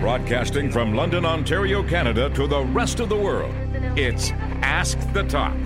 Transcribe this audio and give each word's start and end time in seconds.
Broadcasting 0.00 0.70
from 0.70 0.94
London, 0.94 1.24
Ontario, 1.24 1.82
Canada 1.82 2.30
to 2.30 2.46
the 2.46 2.62
rest 2.66 3.00
of 3.00 3.08
the 3.08 3.16
world, 3.16 3.52
it's 3.98 4.30
Ask 4.62 4.98
the 5.12 5.24
Top. 5.24 5.56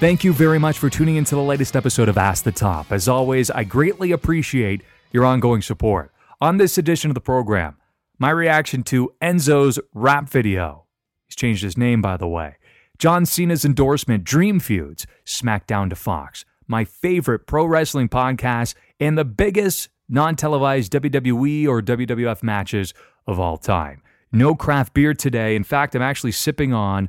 Thank 0.00 0.24
you 0.24 0.32
very 0.32 0.58
much 0.58 0.78
for 0.78 0.90
tuning 0.90 1.16
into 1.16 1.34
the 1.34 1.42
latest 1.42 1.76
episode 1.76 2.08
of 2.08 2.18
Ask 2.18 2.44
the 2.44 2.50
Top. 2.50 2.90
As 2.90 3.06
always, 3.08 3.50
I 3.50 3.64
greatly 3.64 4.10
appreciate 4.10 4.80
your 5.12 5.24
ongoing 5.24 5.62
support. 5.62 6.11
On 6.42 6.56
this 6.56 6.76
edition 6.76 7.08
of 7.08 7.14
the 7.14 7.20
program, 7.20 7.76
my 8.18 8.30
reaction 8.30 8.82
to 8.82 9.12
Enzo's 9.22 9.78
rap 9.94 10.28
video. 10.28 10.86
He's 11.28 11.36
changed 11.36 11.62
his 11.62 11.78
name, 11.78 12.02
by 12.02 12.16
the 12.16 12.26
way. 12.26 12.56
John 12.98 13.26
Cena's 13.26 13.64
endorsement, 13.64 14.24
Dream 14.24 14.58
Feuds, 14.58 15.06
SmackDown 15.24 15.88
to 15.90 15.94
Fox, 15.94 16.44
my 16.66 16.84
favorite 16.84 17.46
pro 17.46 17.64
wrestling 17.64 18.08
podcast, 18.08 18.74
and 18.98 19.16
the 19.16 19.24
biggest 19.24 19.88
non 20.08 20.34
televised 20.34 20.90
WWE 20.90 21.68
or 21.68 21.80
WWF 21.80 22.42
matches 22.42 22.92
of 23.28 23.38
all 23.38 23.56
time. 23.56 24.02
No 24.32 24.56
craft 24.56 24.94
beer 24.94 25.14
today. 25.14 25.54
In 25.54 25.62
fact, 25.62 25.94
I'm 25.94 26.02
actually 26.02 26.32
sipping 26.32 26.72
on 26.72 27.08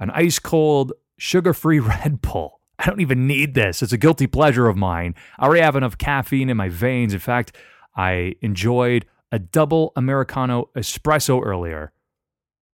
an 0.00 0.10
ice 0.10 0.40
cold 0.40 0.94
sugar 1.16 1.54
free 1.54 1.78
Red 1.78 2.20
Bull. 2.22 2.58
I 2.76 2.86
don't 2.86 3.00
even 3.00 3.28
need 3.28 3.54
this. 3.54 3.84
It's 3.84 3.92
a 3.92 3.98
guilty 3.98 4.26
pleasure 4.26 4.66
of 4.66 4.76
mine. 4.76 5.14
I 5.38 5.46
already 5.46 5.62
have 5.62 5.76
enough 5.76 5.96
caffeine 5.96 6.50
in 6.50 6.56
my 6.56 6.68
veins. 6.68 7.12
In 7.12 7.20
fact, 7.20 7.56
I 7.96 8.34
enjoyed 8.40 9.06
a 9.32 9.38
double 9.38 9.92
Americano 9.96 10.70
espresso 10.76 11.44
earlier. 11.44 11.92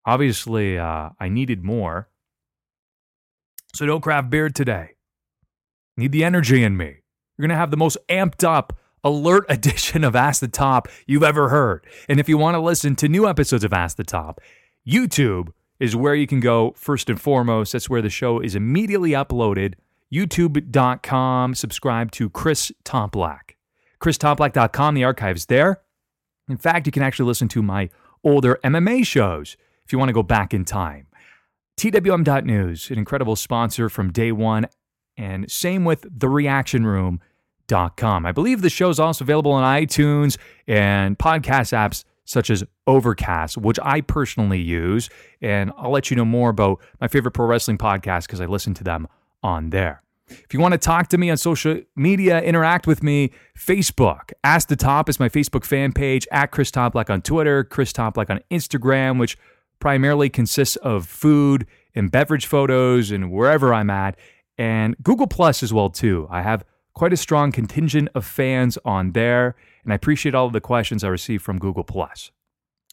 Obviously, 0.07 0.79
uh, 0.79 1.11
I 1.19 1.29
needed 1.29 1.65
more. 1.65 2.09
So, 3.75 3.87
no 3.87 3.99
craft 3.99 4.31
beer 4.31 4.51
today. 4.51 4.91
Need 5.97 6.13
the 6.13 6.25
energy 6.25 6.63
in 6.63 6.77
me. 6.77 6.87
You're 7.37 7.49
going 7.49 7.51
to 7.51 7.57
have 7.57 7.71
the 7.71 7.77
most 7.77 7.97
amped 8.09 8.45
up, 8.45 8.77
alert 9.03 9.47
edition 9.49 10.05
of 10.05 10.15
Ask 10.15 10.41
the 10.41 10.49
Top 10.49 10.89
you've 11.07 11.23
ever 11.23 11.49
heard. 11.49 11.87
And 12.09 12.21
if 12.21 12.29
you 12.29 12.39
want 12.39 12.55
to 12.55 12.61
listen 12.61 12.95
to 12.97 13.09
new 13.09 13.29
episodes 13.29 13.65
of 13.65 13.73
Ask 13.73 13.97
the 13.97 14.05
Top, 14.05 14.41
YouTube 14.87 15.49
is 15.81 15.97
where 15.97 16.15
you 16.15 16.27
can 16.27 16.41
go 16.41 16.73
first 16.77 17.11
and 17.11 17.21
foremost. 17.21 17.73
That's 17.73 17.91
where 17.91 18.03
the 18.03 18.11
show 18.11 18.41
is 18.41 18.55
immediately 18.55 19.11
uploaded. 19.11 19.75
YouTube.com. 20.13 21.55
Subscribe 21.55 22.13
to 22.13 22.31
Chris 22.31 22.71
Toplack. 22.85 23.54
ChrisToplack.com. 24.01 24.95
The 24.95 25.05
archive's 25.05 25.47
there. 25.47 25.81
In 26.49 26.57
fact, 26.57 26.87
you 26.87 26.93
can 26.93 27.03
actually 27.03 27.27
listen 27.27 27.49
to 27.49 27.63
my 27.63 27.91
older 28.23 28.59
MMA 28.65 29.07
shows 29.07 29.57
if 29.85 29.93
you 29.93 29.99
want 29.99 30.09
to 30.09 30.15
go 30.15 30.23
back 30.23 30.55
in 30.55 30.65
time. 30.65 31.07
TWM.news, 31.79 32.91
an 32.91 32.99
incredible 32.99 33.37
sponsor 33.37 33.89
from 33.89 34.13
day 34.13 34.33
one. 34.33 34.67
And 35.17 35.51
same 35.51 35.85
with 35.85 36.03
thereactionroom.com. 36.19 38.27
I 38.27 38.33
believe 38.33 38.63
the 38.63 38.71
show 38.71 38.91
is 38.91 39.01
also 39.01 39.25
available 39.25 39.53
on 39.53 39.65
iTunes 39.65 40.37
and 40.67 41.19
podcast 41.19 41.73
apps 41.73 42.05
such 42.25 42.51
as 42.51 42.65
Overcast, 42.87 43.59
which 43.59 43.79
I 43.83 44.01
personally 44.01 44.61
use. 44.61 45.11
And 45.41 45.73
I'll 45.77 45.91
let 45.91 46.11
you 46.11 46.17
know 46.17 46.25
more 46.25 46.51
about 46.51 46.81
my 47.01 47.09
favorite 47.09 47.33
pro 47.33 47.47
wrestling 47.47 47.79
podcast 47.79 48.23
because 48.23 48.41
I 48.41 48.47
listen 48.47 48.75
to 48.75 48.85
them 48.85 49.09
on 49.43 49.71
there. 49.71 50.04
If 50.43 50.53
you 50.53 50.61
want 50.61 50.73
to 50.73 50.79
talk 50.79 51.09
to 51.09 51.19
me 51.19 51.31
on 51.31 51.37
social 51.37 51.81
media, 51.97 52.41
interact 52.43 52.87
with 52.87 53.03
me, 53.03 53.31
Facebook. 53.59 54.33
Ask 54.43 54.69
the 54.69 54.77
Top 54.77 55.09
is 55.09 55.21
my 55.21 55.29
Facebook 55.29 55.65
fan 55.65 55.93
page, 55.93 56.27
at 56.33 56.51
Chris 56.51 56.71
Toplack 56.71 57.11
on 57.11 57.23
Twitter, 57.23 57.65
Chris 57.65 57.93
Toplack 57.93 58.31
on 58.31 58.41
Instagram, 58.51 59.19
which 59.19 59.39
primarily 59.81 60.29
consists 60.29 60.77
of 60.77 61.07
food 61.07 61.67
and 61.95 62.11
beverage 62.11 62.47
photos 62.47 63.11
and 63.11 63.31
wherever 63.31 63.73
I'm 63.73 63.91
at, 63.91 64.17
and 64.59 64.97
Google 65.03 65.27
Plus 65.27 65.63
as 65.63 65.73
well 65.73 65.91
too. 65.91 66.27
I 66.31 66.43
have 66.43 66.65
quite 66.95 67.13
a 67.13 67.17
strong 67.17 67.53
contingent 67.53 68.09
of 68.15 68.25
fans 68.25 68.79
on 68.85 69.13
there, 69.13 69.57
and 69.83 69.93
I 69.93 69.97
appreciate 69.97 70.35
all 70.35 70.47
of 70.47 70.53
the 70.53 70.61
questions 70.61 71.05
I 71.05 71.09
receive 71.09 71.43
from 71.43 71.59
Google 71.59 71.85
Plus. 71.85 72.31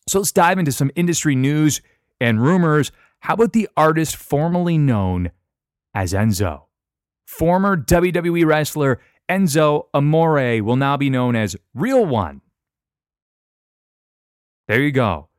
So 0.07 0.19
let's 0.19 0.31
dive 0.31 0.57
into 0.57 0.71
some 0.71 0.91
industry 0.95 1.35
news 1.35 1.81
and 2.19 2.41
rumors. 2.41 2.91
How 3.19 3.35
about 3.35 3.53
the 3.53 3.69
artist 3.77 4.15
formerly 4.15 4.77
known 4.77 5.31
as 5.93 6.13
Enzo? 6.13 6.63
Former 7.31 7.77
WWE 7.77 8.45
wrestler 8.45 8.99
Enzo 9.29 9.85
Amore 9.93 10.61
will 10.61 10.75
now 10.75 10.97
be 10.97 11.09
known 11.09 11.33
as 11.33 11.55
Real 11.73 12.05
One. 12.05 12.41
There 14.67 14.81
you 14.81 14.91
go. 14.91 15.29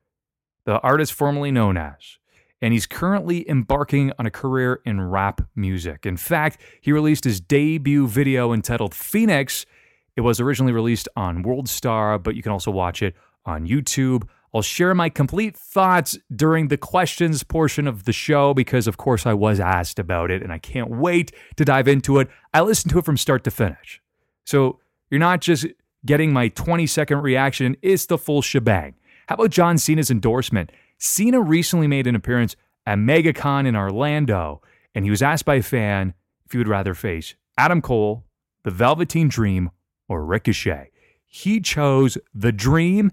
The 0.64 0.80
artist 0.80 1.12
formerly 1.12 1.50
known 1.50 1.76
as. 1.76 2.18
And 2.62 2.72
he's 2.72 2.86
currently 2.86 3.48
embarking 3.48 4.10
on 4.18 4.24
a 4.24 4.30
career 4.30 4.80
in 4.86 5.02
rap 5.02 5.42
music. 5.54 6.06
In 6.06 6.16
fact, 6.16 6.62
he 6.80 6.92
released 6.92 7.24
his 7.24 7.42
debut 7.42 8.08
video 8.08 8.54
entitled 8.54 8.94
Phoenix. 8.94 9.66
It 10.16 10.22
was 10.22 10.40
originally 10.40 10.72
released 10.72 11.10
on 11.14 11.42
World 11.42 11.68
Star, 11.68 12.18
but 12.18 12.34
you 12.34 12.42
can 12.42 12.52
also 12.52 12.70
watch 12.70 13.02
it 13.02 13.14
on 13.44 13.68
YouTube. 13.68 14.26
I'll 14.54 14.62
share 14.62 14.94
my 14.94 15.08
complete 15.08 15.56
thoughts 15.56 16.18
during 16.34 16.68
the 16.68 16.76
questions 16.76 17.42
portion 17.42 17.88
of 17.88 18.04
the 18.04 18.12
show 18.12 18.52
because, 18.52 18.86
of 18.86 18.98
course, 18.98 19.24
I 19.24 19.32
was 19.32 19.58
asked 19.58 19.98
about 19.98 20.30
it 20.30 20.42
and 20.42 20.52
I 20.52 20.58
can't 20.58 20.90
wait 20.90 21.32
to 21.56 21.64
dive 21.64 21.88
into 21.88 22.18
it. 22.18 22.28
I 22.52 22.60
listened 22.60 22.92
to 22.92 22.98
it 22.98 23.04
from 23.04 23.16
start 23.16 23.44
to 23.44 23.50
finish. 23.50 24.02
So 24.44 24.78
you're 25.10 25.20
not 25.20 25.40
just 25.40 25.66
getting 26.04 26.32
my 26.32 26.48
20 26.48 26.86
second 26.86 27.22
reaction, 27.22 27.76
it's 27.80 28.06
the 28.06 28.18
full 28.18 28.42
shebang. 28.42 28.94
How 29.28 29.36
about 29.36 29.50
John 29.50 29.78
Cena's 29.78 30.10
endorsement? 30.10 30.70
Cena 30.98 31.40
recently 31.40 31.86
made 31.86 32.06
an 32.06 32.14
appearance 32.14 32.54
at 32.86 32.98
MegaCon 32.98 33.66
in 33.66 33.74
Orlando 33.74 34.60
and 34.94 35.04
he 35.04 35.10
was 35.10 35.22
asked 35.22 35.44
by 35.44 35.56
a 35.56 35.62
fan 35.62 36.14
if 36.44 36.52
he 36.52 36.58
would 36.58 36.68
rather 36.68 36.94
face 36.94 37.34
Adam 37.56 37.80
Cole, 37.80 38.24
the 38.64 38.70
Velveteen 38.70 39.28
Dream, 39.28 39.70
or 40.08 40.24
Ricochet. 40.24 40.90
He 41.26 41.60
chose 41.60 42.18
the 42.34 42.52
Dream 42.52 43.12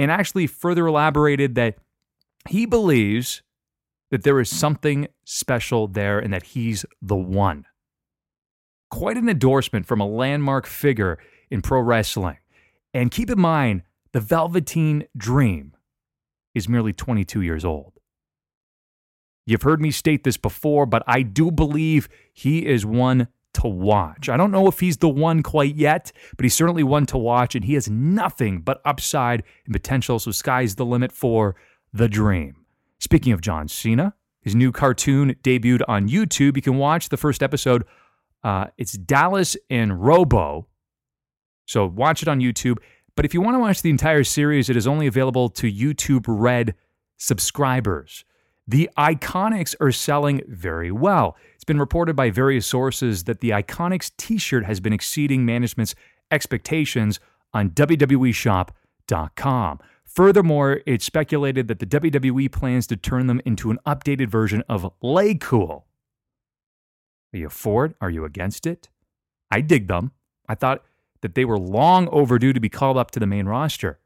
and 0.00 0.10
actually 0.10 0.46
further 0.46 0.86
elaborated 0.86 1.56
that 1.56 1.76
he 2.48 2.64
believes 2.64 3.42
that 4.10 4.22
there 4.22 4.40
is 4.40 4.48
something 4.48 5.06
special 5.26 5.86
there 5.86 6.18
and 6.18 6.32
that 6.32 6.42
he's 6.42 6.86
the 7.02 7.14
one. 7.14 7.66
Quite 8.90 9.18
an 9.18 9.28
endorsement 9.28 9.84
from 9.84 10.00
a 10.00 10.08
landmark 10.08 10.66
figure 10.66 11.18
in 11.50 11.60
pro 11.60 11.80
wrestling. 11.80 12.38
And 12.94 13.10
keep 13.10 13.28
in 13.28 13.38
mind, 13.38 13.82
the 14.12 14.20
Velveteen 14.20 15.04
Dream 15.14 15.76
is 16.54 16.66
merely 16.66 16.94
22 16.94 17.42
years 17.42 17.62
old. 17.62 17.92
You've 19.44 19.62
heard 19.62 19.82
me 19.82 19.90
state 19.90 20.24
this 20.24 20.38
before, 20.38 20.86
but 20.86 21.02
I 21.06 21.20
do 21.20 21.50
believe 21.50 22.08
he 22.32 22.64
is 22.64 22.86
one 22.86 23.28
to 23.54 23.66
watch. 23.66 24.28
I 24.28 24.36
don't 24.36 24.50
know 24.50 24.66
if 24.68 24.80
he's 24.80 24.98
the 24.98 25.08
one 25.08 25.42
quite 25.42 25.74
yet, 25.74 26.12
but 26.36 26.44
he's 26.44 26.54
certainly 26.54 26.82
one 26.82 27.06
to 27.06 27.18
watch, 27.18 27.54
and 27.54 27.64
he 27.64 27.74
has 27.74 27.88
nothing 27.88 28.60
but 28.60 28.80
upside 28.84 29.42
and 29.64 29.72
potential. 29.72 30.18
So, 30.18 30.30
sky's 30.30 30.76
the 30.76 30.86
limit 30.86 31.12
for 31.12 31.56
the 31.92 32.08
dream. 32.08 32.64
Speaking 32.98 33.32
of 33.32 33.40
John 33.40 33.68
Cena, 33.68 34.14
his 34.42 34.54
new 34.54 34.72
cartoon 34.72 35.34
debuted 35.42 35.82
on 35.88 36.08
YouTube. 36.08 36.56
You 36.56 36.62
can 36.62 36.78
watch 36.78 37.08
the 37.08 37.16
first 37.16 37.42
episode. 37.42 37.84
Uh, 38.42 38.66
it's 38.78 38.92
Dallas 38.92 39.56
and 39.68 40.02
Robo. 40.02 40.68
So, 41.66 41.86
watch 41.86 42.22
it 42.22 42.28
on 42.28 42.40
YouTube. 42.40 42.78
But 43.16 43.24
if 43.24 43.34
you 43.34 43.40
want 43.40 43.56
to 43.56 43.60
watch 43.60 43.82
the 43.82 43.90
entire 43.90 44.24
series, 44.24 44.70
it 44.70 44.76
is 44.76 44.86
only 44.86 45.06
available 45.06 45.48
to 45.50 45.70
YouTube 45.70 46.24
Red 46.26 46.74
subscribers. 47.16 48.24
The 48.70 48.88
Iconics 48.96 49.74
are 49.80 49.90
selling 49.90 50.42
very 50.46 50.92
well. 50.92 51.36
It's 51.56 51.64
been 51.64 51.80
reported 51.80 52.14
by 52.14 52.30
various 52.30 52.68
sources 52.68 53.24
that 53.24 53.40
the 53.40 53.50
Iconics 53.50 54.12
t 54.16 54.38
shirt 54.38 54.64
has 54.64 54.78
been 54.78 54.92
exceeding 54.92 55.44
management's 55.44 55.96
expectations 56.30 57.18
on 57.52 57.70
WWEshop.com. 57.70 59.80
Furthermore, 60.04 60.82
it's 60.86 61.04
speculated 61.04 61.66
that 61.66 61.80
the 61.80 61.86
WWE 61.86 62.52
plans 62.52 62.86
to 62.86 62.96
turn 62.96 63.26
them 63.26 63.40
into 63.44 63.72
an 63.72 63.80
updated 63.84 64.28
version 64.28 64.62
of 64.68 64.88
LayCool. 65.02 65.82
Are 67.32 67.38
you 67.38 67.48
for 67.48 67.86
it? 67.86 67.96
Are 68.00 68.10
you 68.10 68.24
against 68.24 68.68
it? 68.68 68.88
I 69.50 69.62
dig 69.62 69.88
them. 69.88 70.12
I 70.48 70.54
thought 70.54 70.84
that 71.22 71.34
they 71.34 71.44
were 71.44 71.58
long 71.58 72.08
overdue 72.08 72.52
to 72.52 72.60
be 72.60 72.68
called 72.68 72.96
up 72.96 73.10
to 73.12 73.20
the 73.20 73.26
main 73.26 73.46
roster. 73.46 73.98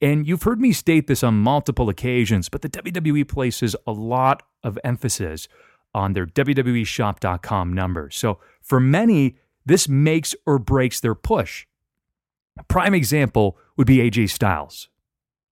And 0.00 0.26
you've 0.26 0.42
heard 0.42 0.60
me 0.60 0.72
state 0.72 1.06
this 1.06 1.22
on 1.22 1.34
multiple 1.34 1.88
occasions, 1.88 2.48
but 2.48 2.62
the 2.62 2.68
WWE 2.68 3.28
places 3.28 3.76
a 3.86 3.92
lot 3.92 4.42
of 4.62 4.78
emphasis 4.82 5.48
on 5.94 6.14
their 6.14 6.26
WWEshop.com 6.26 7.72
numbers. 7.72 8.16
So 8.16 8.38
for 8.60 8.80
many, 8.80 9.36
this 9.64 9.88
makes 9.88 10.34
or 10.46 10.58
breaks 10.58 11.00
their 11.00 11.14
push. 11.14 11.66
A 12.58 12.64
prime 12.64 12.94
example 12.94 13.58
would 13.76 13.86
be 13.86 13.98
AJ 13.98 14.30
Styles. 14.30 14.88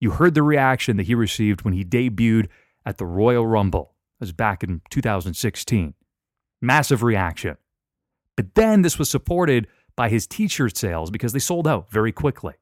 You 0.01 0.13
heard 0.13 0.35
the 0.35 0.43
reaction 0.43 0.97
that 0.97 1.07
he 1.07 1.15
received 1.15 1.63
when 1.63 1.75
he 1.75 1.85
debuted 1.85 2.49
at 2.85 2.99
the 2.99 3.07
Royal 3.07 3.47
Rumble. 3.47 3.95
That 4.19 4.25
was 4.25 4.33
back 4.33 4.63
in 4.63 4.81
2016. 4.91 5.95
Massive 6.63 7.03
reaction. 7.03 7.57
But 8.37 8.55
then 8.55 8.83
this 8.83 8.99
was 8.99 9.11
supported 9.11 9.67
by 9.97 10.09
his 10.09 10.27
t 10.27 10.49
shirt 10.49 10.77
sales 10.77 11.11
because 11.11 11.33
they 11.33 11.39
sold 11.39 11.67
out 11.69 11.91
very 11.91 12.13
quickly. 12.13 12.55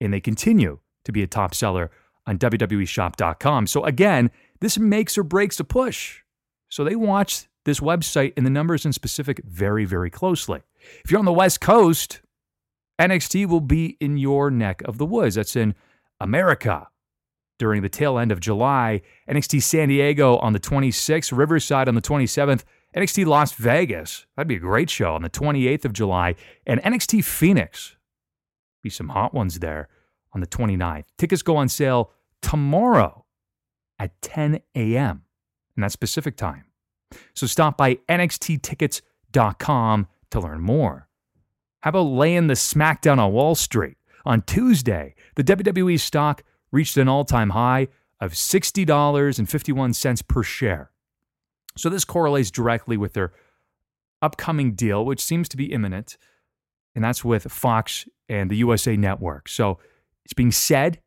and 0.00 0.12
they 0.12 0.20
continue 0.20 0.78
to 1.04 1.12
be 1.12 1.22
a 1.22 1.26
top 1.26 1.54
seller 1.54 1.90
on 2.26 2.38
WWEshop.com. 2.38 3.66
So 3.66 3.84
again, 3.84 4.30
this 4.60 4.78
makes 4.78 5.16
or 5.16 5.22
breaks 5.22 5.58
a 5.60 5.64
push. 5.64 6.20
So 6.68 6.84
they 6.84 6.96
watch 6.96 7.46
this 7.64 7.80
website 7.80 8.32
and 8.36 8.44
the 8.44 8.50
numbers 8.50 8.84
in 8.84 8.92
specific 8.92 9.40
very, 9.44 9.84
very 9.84 10.10
closely. 10.10 10.60
If 11.04 11.10
you're 11.10 11.18
on 11.18 11.24
the 11.24 11.32
West 11.32 11.60
Coast, 11.60 12.20
NXT 13.00 13.46
will 13.46 13.60
be 13.60 13.96
in 14.00 14.18
your 14.18 14.50
neck 14.50 14.82
of 14.84 14.98
the 14.98 15.06
woods. 15.06 15.36
That's 15.36 15.56
in 15.56 15.74
America 16.20 16.88
during 17.58 17.82
the 17.82 17.88
tail 17.88 18.18
end 18.18 18.32
of 18.32 18.40
July. 18.40 19.02
NXT 19.30 19.62
San 19.62 19.88
Diego 19.88 20.36
on 20.38 20.52
the 20.52 20.60
26th, 20.60 21.36
Riverside 21.36 21.88
on 21.88 21.94
the 21.94 22.02
27th, 22.02 22.64
NXT 22.94 23.26
Las 23.26 23.52
Vegas. 23.52 24.26
That'd 24.36 24.48
be 24.48 24.56
a 24.56 24.60
great 24.60 24.90
show 24.90 25.14
on 25.14 25.22
the 25.22 25.30
28th 25.30 25.84
of 25.84 25.92
July, 25.92 26.34
and 26.66 26.80
NXT 26.82 27.24
Phoenix. 27.24 27.96
Be 28.82 28.90
some 28.90 29.10
hot 29.10 29.34
ones 29.34 29.58
there 29.58 29.88
on 30.32 30.40
the 30.40 30.46
29th. 30.46 31.04
Tickets 31.18 31.42
go 31.42 31.56
on 31.56 31.68
sale 31.68 32.12
tomorrow 32.42 33.24
at 33.98 34.20
10 34.22 34.60
a.m. 34.74 35.24
in 35.76 35.80
that 35.80 35.92
specific 35.92 36.36
time. 36.36 36.64
So 37.34 37.46
stop 37.46 37.76
by 37.76 37.96
NXTtickets.com 38.08 40.08
to 40.30 40.40
learn 40.40 40.60
more. 40.60 41.08
How 41.80 41.90
about 41.90 42.02
laying 42.02 42.46
the 42.46 42.54
smackdown 42.54 43.18
on 43.18 43.32
Wall 43.32 43.54
Street? 43.54 43.96
On 44.24 44.40
Tuesday, 44.42 45.14
the 45.36 45.44
WWE 45.44 46.00
stock 46.00 46.42
reached 46.72 46.96
an 46.96 47.08
all 47.08 47.24
time 47.24 47.50
high 47.50 47.88
of 48.20 48.32
$60.51 48.32 50.28
per 50.28 50.42
share. 50.42 50.90
So 51.76 51.88
this 51.88 52.04
correlates 52.04 52.50
directly 52.50 52.96
with 52.96 53.12
their 53.12 53.32
upcoming 54.22 54.72
deal, 54.74 55.04
which 55.04 55.22
seems 55.22 55.48
to 55.50 55.56
be 55.56 55.72
imminent, 55.72 56.16
and 56.94 57.04
that's 57.04 57.24
with 57.24 57.50
Fox 57.50 58.08
and 58.28 58.50
the 58.50 58.56
USA 58.56 58.96
Network. 58.96 59.48
So 59.48 59.78
it's 60.24 60.32
being 60.32 60.52
said, 60.52 61.00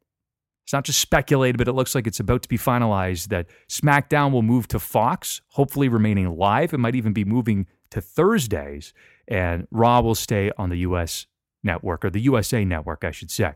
it's 0.64 0.74
not 0.74 0.86
just 0.86 1.00
speculated, 1.00 1.58
but 1.58 1.68
it 1.68 1.74
looks 1.74 1.96
like 1.96 2.06
it's 2.06 2.20
about 2.20 2.44
to 2.44 2.50
be 2.50 2.58
finalized 2.58 3.30
that 3.30 3.48
SmackDown 3.68 4.32
will 4.32 4.44
move 4.44 4.68
to 4.68 4.80
Fox, 4.80 5.42
hopefully 5.50 5.90
remaining 5.90 6.38
live. 6.38 6.74
It 6.74 6.78
might 6.78 6.96
even 6.96 7.12
be 7.12 7.26
moving 7.26 7.66
to 7.90 8.02
Thursdays, 8.02 8.94
and 9.28 9.68
Raw 9.72 10.02
will 10.02 10.14
stay 10.14 10.52
on 10.60 10.70
the 10.70 10.78
US 10.78 11.26
Network, 11.64 12.06
or 12.06 12.12
the 12.12 12.22
USA 12.22 12.64
Network, 12.64 13.04
I 13.04 13.12
should 13.12 13.32
say. 13.32 13.54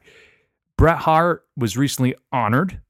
Bret 0.75 0.97
Hart 0.97 1.45
was 1.55 1.77
recently 1.77 2.15
honored. 2.31 2.81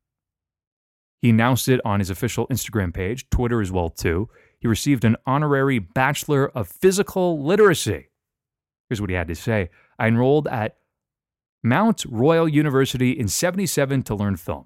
He 1.23 1.29
announced 1.29 1.69
it 1.69 1.79
on 1.85 2.01
his 2.01 2.09
official 2.09 2.47
Instagram 2.49 2.93
page, 2.93 3.29
Twitter 3.29 3.61
as 3.61 3.71
well 3.71 3.89
too. 3.89 4.27
He 4.59 4.67
received 4.67 5.05
an 5.05 5.15
honorary 5.25 5.79
Bachelor 5.79 6.49
of 6.49 6.67
Physical 6.67 7.41
Literacy. 7.41 8.09
Here's 8.89 8.99
what 8.99 9.09
he 9.09 9.15
had 9.15 9.29
to 9.29 9.35
say. 9.35 9.69
I 9.97 10.07
enrolled 10.07 10.49
at 10.49 10.75
Mount 11.63 12.03
Royal 12.09 12.49
University 12.49 13.11
in 13.11 13.29
77 13.29 14.03
to 14.03 14.15
learn 14.15 14.35
film. 14.35 14.65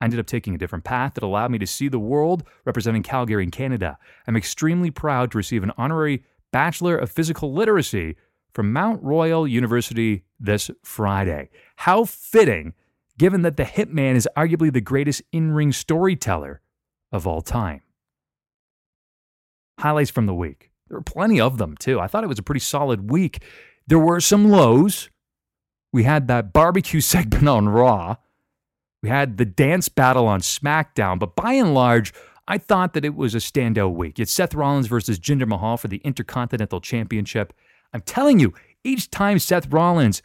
I 0.00 0.04
ended 0.04 0.20
up 0.20 0.26
taking 0.26 0.54
a 0.54 0.58
different 0.58 0.84
path 0.84 1.14
that 1.14 1.24
allowed 1.24 1.50
me 1.50 1.58
to 1.58 1.66
see 1.66 1.88
the 1.88 1.98
world 1.98 2.44
representing 2.64 3.02
Calgary 3.02 3.42
in 3.42 3.50
Canada. 3.50 3.98
I'm 4.28 4.36
extremely 4.36 4.92
proud 4.92 5.32
to 5.32 5.36
receive 5.36 5.64
an 5.64 5.72
honorary 5.76 6.22
Bachelor 6.52 6.96
of 6.96 7.10
Physical 7.10 7.52
Literacy 7.52 8.14
from 8.52 8.72
Mount 8.72 9.02
Royal 9.02 9.48
University 9.48 10.22
this 10.38 10.70
Friday. 10.84 11.50
How 11.74 12.04
fitting, 12.04 12.74
given 13.18 13.42
that 13.42 13.56
the 13.56 13.64
Hitman 13.64 14.14
is 14.14 14.28
arguably 14.36 14.72
the 14.72 14.80
greatest 14.80 15.22
in 15.32 15.52
ring 15.52 15.72
storyteller 15.72 16.60
of 17.12 17.26
all 17.26 17.42
time. 17.42 17.82
Highlights 19.80 20.10
from 20.10 20.26
the 20.26 20.34
week. 20.34 20.70
There 20.88 20.98
were 20.98 21.02
plenty 21.02 21.40
of 21.40 21.58
them, 21.58 21.76
too. 21.76 22.00
I 22.00 22.06
thought 22.06 22.24
it 22.24 22.28
was 22.28 22.38
a 22.38 22.44
pretty 22.44 22.60
solid 22.60 23.10
week. 23.10 23.42
There 23.86 23.98
were 23.98 24.20
some 24.20 24.48
lows. 24.48 25.10
We 25.92 26.04
had 26.04 26.28
that 26.28 26.52
barbecue 26.52 27.00
segment 27.02 27.48
on 27.48 27.68
Raw. 27.68 28.16
We 29.02 29.08
had 29.08 29.36
the 29.36 29.44
dance 29.44 29.88
battle 29.88 30.26
on 30.26 30.40
SmackDown, 30.40 31.18
but 31.18 31.36
by 31.36 31.52
and 31.52 31.74
large, 31.74 32.12
I 32.48 32.58
thought 32.58 32.94
that 32.94 33.04
it 33.04 33.14
was 33.14 33.34
a 33.34 33.38
standout 33.38 33.94
week. 33.94 34.18
It's 34.18 34.32
Seth 34.32 34.54
Rollins 34.54 34.86
versus 34.88 35.20
Jinder 35.20 35.46
Mahal 35.46 35.76
for 35.76 35.88
the 35.88 35.98
Intercontinental 35.98 36.80
Championship. 36.80 37.52
I'm 37.92 38.00
telling 38.00 38.40
you, 38.40 38.54
each 38.82 39.10
time 39.10 39.38
Seth 39.38 39.70
Rollins 39.72 40.22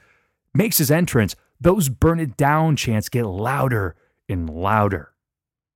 makes 0.53 0.77
his 0.77 0.89
entrance, 0.89 1.35
those 1.63 1.89
burn 1.89 2.19
it 2.19 2.37
down 2.37 2.75
chants 2.75 3.09
get 3.09 3.25
louder 3.25 3.95
and 4.29 4.49
louder. 4.49 5.13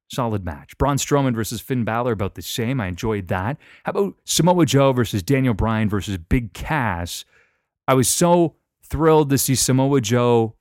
Solid 0.10 0.46
match. 0.46 0.78
Braun 0.78 0.98
Strowman 0.98 1.36
versus 1.36 1.60
Finn 1.60 1.84
Balor, 1.84 2.14
about 2.14 2.36
the 2.36 2.42
same. 2.42 2.80
I 2.80 2.88
enjoyed 2.88 3.28
that. 3.28 3.58
How 3.84 3.90
about 3.90 4.16
Samoa 4.24 4.66
Joe 4.66 4.94
versus 4.94 5.22
Daniel 5.22 5.54
Bryan 5.54 5.90
versus 5.90 6.18
Big 6.18 6.54
Cass? 6.54 7.26
I 7.88 7.94
was 7.94 8.08
so 8.08 8.56
thrilled 8.84 9.30
to 9.32 9.38
see 9.38 9.56
Samoa 9.56 10.00
Joe 10.00 10.56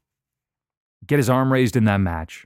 get 1.06 1.18
his 1.18 1.30
arm 1.30 1.52
raised 1.52 1.76
in 1.76 1.84
that 1.84 1.98
match. 1.98 2.44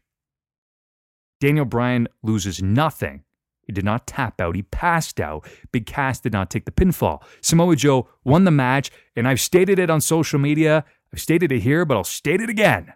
Daniel 1.41 1.65
Bryan 1.65 2.07
loses 2.23 2.63
nothing. 2.63 3.25
He 3.63 3.73
did 3.73 3.85
not 3.85 4.07
tap 4.07 4.41
out. 4.41 4.57
He 4.57 4.63
passed 4.63 5.21
out. 5.21 5.49
Big 5.73 5.87
Cass 5.87 6.21
did 6.21 6.33
not 6.33 6.51
take 6.51 6.65
the 6.65 6.73
pinfall. 6.73 7.23
Samoa 7.41 7.77
Joe 7.77 8.09
won 8.25 8.45
the 8.45 8.51
match, 8.51 8.91
and 9.17 9.29
I've 9.29 9.41
stated 9.41 9.79
it 9.79 9.91
on 9.91 10.01
social 10.01 10.39
media. 10.39 10.85
I've 11.13 11.21
stated 11.21 11.51
it 11.53 11.61
here, 11.61 11.85
but 11.85 11.97
I'll 11.97 12.05
state 12.05 12.41
it 12.41 12.51
again. 12.51 12.93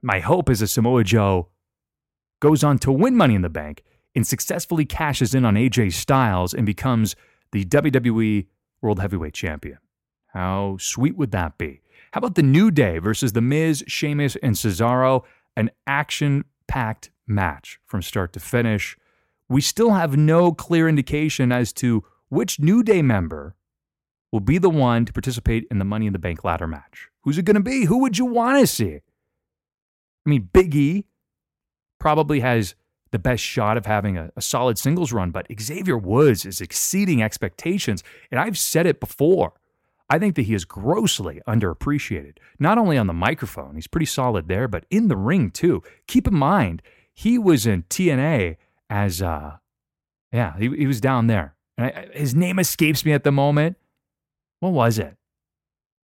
My 0.00 0.20
hope 0.20 0.48
is 0.48 0.60
that 0.60 0.68
Samoa 0.68 1.04
Joe 1.04 1.48
goes 2.40 2.62
on 2.62 2.78
to 2.78 2.92
win 2.92 3.16
Money 3.16 3.34
in 3.34 3.42
the 3.42 3.48
Bank 3.48 3.82
and 4.14 4.26
successfully 4.26 4.84
cashes 4.84 5.34
in 5.34 5.44
on 5.44 5.54
AJ 5.54 5.92
Styles 5.92 6.54
and 6.54 6.64
becomes 6.64 7.16
the 7.52 7.64
WWE 7.64 8.46
World 8.80 9.00
Heavyweight 9.00 9.34
Champion. 9.34 9.78
How 10.28 10.76
sweet 10.78 11.16
would 11.16 11.32
that 11.32 11.58
be? 11.58 11.82
How 12.12 12.18
about 12.18 12.34
the 12.34 12.42
New 12.42 12.70
Day 12.70 12.98
versus 12.98 13.32
The 13.32 13.40
Miz, 13.40 13.84
Sheamus, 13.86 14.36
and 14.42 14.54
Cesaro? 14.54 15.24
An 15.56 15.70
action 15.86 16.44
packed 16.68 17.10
match 17.26 17.80
from 17.84 18.02
start 18.02 18.32
to 18.34 18.40
finish. 18.40 18.96
We 19.48 19.60
still 19.60 19.92
have 19.92 20.16
no 20.16 20.52
clear 20.52 20.88
indication 20.88 21.50
as 21.50 21.72
to 21.74 22.04
which 22.28 22.60
New 22.60 22.82
Day 22.82 23.02
member 23.02 23.56
will 24.30 24.40
be 24.40 24.58
the 24.58 24.70
one 24.70 25.04
to 25.06 25.12
participate 25.12 25.66
in 25.70 25.78
the 25.78 25.84
Money 25.84 26.06
in 26.06 26.12
the 26.12 26.18
Bank 26.18 26.44
ladder 26.44 26.66
match. 26.66 27.08
Who's 27.28 27.36
it 27.36 27.44
going 27.44 27.56
to 27.56 27.60
be? 27.60 27.84
Who 27.84 27.98
would 27.98 28.16
you 28.16 28.24
want 28.24 28.58
to 28.58 28.66
see? 28.66 28.94
I 28.94 30.30
mean, 30.30 30.48
Big 30.50 30.74
E 30.74 31.04
probably 32.00 32.40
has 32.40 32.74
the 33.10 33.18
best 33.18 33.42
shot 33.42 33.76
of 33.76 33.84
having 33.84 34.16
a, 34.16 34.30
a, 34.34 34.40
solid 34.40 34.78
singles 34.78 35.12
run, 35.12 35.30
but 35.30 35.46
Xavier 35.60 35.98
Woods 35.98 36.46
is 36.46 36.62
exceeding 36.62 37.22
expectations. 37.22 38.02
And 38.30 38.40
I've 38.40 38.56
said 38.56 38.86
it 38.86 38.98
before. 38.98 39.52
I 40.08 40.18
think 40.18 40.36
that 40.36 40.46
he 40.46 40.54
is 40.54 40.64
grossly 40.64 41.42
underappreciated, 41.46 42.38
not 42.58 42.78
only 42.78 42.96
on 42.96 43.08
the 43.08 43.12
microphone, 43.12 43.74
he's 43.74 43.86
pretty 43.86 44.06
solid 44.06 44.48
there, 44.48 44.66
but 44.66 44.86
in 44.88 45.08
the 45.08 45.16
ring 45.16 45.50
too. 45.50 45.82
Keep 46.06 46.28
in 46.28 46.34
mind, 46.34 46.80
he 47.12 47.36
was 47.36 47.66
in 47.66 47.82
TNA 47.90 48.56
as, 48.88 49.20
uh, 49.20 49.58
yeah, 50.32 50.56
he, 50.56 50.70
he 50.74 50.86
was 50.86 51.02
down 51.02 51.26
there. 51.26 51.56
And 51.76 51.88
I, 51.88 52.08
his 52.14 52.34
name 52.34 52.58
escapes 52.58 53.04
me 53.04 53.12
at 53.12 53.22
the 53.22 53.32
moment. 53.32 53.76
What 54.60 54.72
was 54.72 54.98
it? 54.98 55.14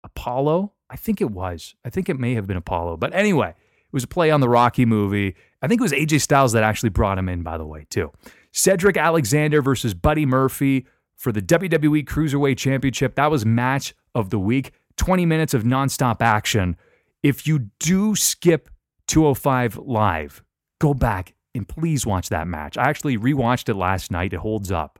Apollo? 0.03 0.73
I 0.93 0.95
think 0.95 1.21
it 1.21 1.31
was. 1.31 1.73
I 1.83 1.89
think 1.89 2.07
it 2.07 2.19
may 2.19 2.35
have 2.35 2.45
been 2.45 2.55
Apollo. 2.55 2.97
But 2.97 3.15
anyway, 3.15 3.49
it 3.49 3.91
was 3.91 4.03
a 4.03 4.07
play 4.07 4.29
on 4.29 4.41
the 4.41 4.47
Rocky 4.47 4.85
movie. 4.85 5.35
I 5.59 5.67
think 5.67 5.81
it 5.81 5.83
was 5.83 5.91
AJ 5.91 6.21
Styles 6.21 6.51
that 6.51 6.61
actually 6.61 6.89
brought 6.89 7.17
him 7.17 7.27
in, 7.27 7.41
by 7.41 7.57
the 7.57 7.65
way, 7.65 7.87
too. 7.89 8.11
Cedric 8.51 8.95
Alexander 8.95 9.63
versus 9.63 9.95
Buddy 9.95 10.27
Murphy 10.27 10.85
for 11.15 11.31
the 11.31 11.41
WWE 11.41 12.05
Cruiserweight 12.05 12.57
Championship. 12.57 13.15
That 13.15 13.31
was 13.31 13.43
match 13.43 13.95
of 14.13 14.29
the 14.29 14.37
week. 14.37 14.71
20 14.97 15.25
minutes 15.25 15.55
of 15.55 15.63
nonstop 15.63 16.21
action. 16.21 16.77
If 17.23 17.47
you 17.47 17.71
do 17.79 18.15
skip 18.15 18.69
205 19.07 19.77
live, 19.77 20.43
go 20.79 20.93
back 20.93 21.33
and 21.55 21.67
please 21.67 22.05
watch 22.05 22.29
that 22.29 22.47
match. 22.47 22.77
I 22.77 22.83
actually 22.83 23.17
rewatched 23.17 23.67
it 23.67 23.75
last 23.75 24.11
night. 24.11 24.33
It 24.33 24.41
holds 24.41 24.71
up. 24.71 24.99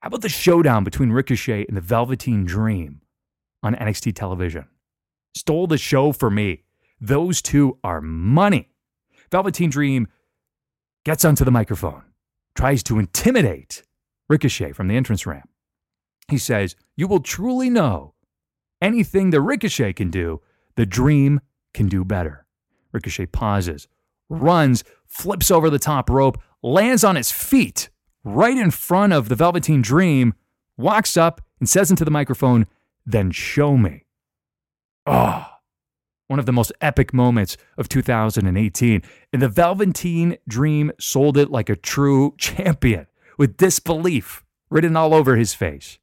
How 0.00 0.08
about 0.08 0.22
the 0.22 0.28
showdown 0.28 0.82
between 0.82 1.12
Ricochet 1.12 1.66
and 1.68 1.76
the 1.76 1.80
Velveteen 1.80 2.44
Dream 2.44 3.00
on 3.62 3.76
NXT 3.76 4.16
television? 4.16 4.66
Stole 5.34 5.66
the 5.66 5.78
show 5.78 6.12
for 6.12 6.30
me. 6.30 6.64
Those 7.00 7.42
two 7.42 7.78
are 7.82 8.00
money. 8.00 8.70
Velveteen 9.30 9.70
Dream 9.70 10.06
gets 11.04 11.24
onto 11.24 11.44
the 11.44 11.50
microphone, 11.50 12.02
tries 12.54 12.82
to 12.84 12.98
intimidate 12.98 13.82
Ricochet 14.28 14.72
from 14.72 14.88
the 14.88 14.96
entrance 14.96 15.26
ramp. 15.26 15.48
He 16.28 16.38
says, 16.38 16.76
You 16.96 17.08
will 17.08 17.20
truly 17.20 17.68
know 17.68 18.14
anything 18.80 19.30
the 19.30 19.40
Ricochet 19.40 19.94
can 19.94 20.10
do, 20.10 20.40
the 20.76 20.86
Dream 20.86 21.40
can 21.72 21.88
do 21.88 22.04
better. 22.04 22.46
Ricochet 22.92 23.26
pauses, 23.26 23.88
runs, 24.28 24.84
flips 25.06 25.50
over 25.50 25.68
the 25.68 25.78
top 25.78 26.08
rope, 26.08 26.40
lands 26.62 27.04
on 27.04 27.16
his 27.16 27.30
feet 27.30 27.90
right 28.24 28.56
in 28.56 28.70
front 28.70 29.12
of 29.12 29.28
the 29.28 29.34
Velveteen 29.34 29.82
Dream, 29.82 30.34
walks 30.76 31.16
up 31.16 31.40
and 31.60 31.68
says 31.68 31.90
into 31.90 32.04
the 32.04 32.10
microphone, 32.10 32.66
Then 33.04 33.30
show 33.30 33.76
me. 33.76 34.03
Oh, 35.06 35.46
one 36.28 36.38
of 36.38 36.46
the 36.46 36.52
most 36.52 36.72
epic 36.80 37.12
moments 37.12 37.56
of 37.76 37.88
2018. 37.88 39.02
And 39.32 39.42
the 39.42 39.48
Velveteen 39.48 40.38
Dream 40.48 40.92
sold 40.98 41.36
it 41.36 41.50
like 41.50 41.68
a 41.68 41.76
true 41.76 42.34
champion 42.38 43.06
with 43.38 43.56
disbelief 43.56 44.44
written 44.70 44.96
all 44.96 45.14
over 45.14 45.36
his 45.36 45.54
face. 45.54 45.98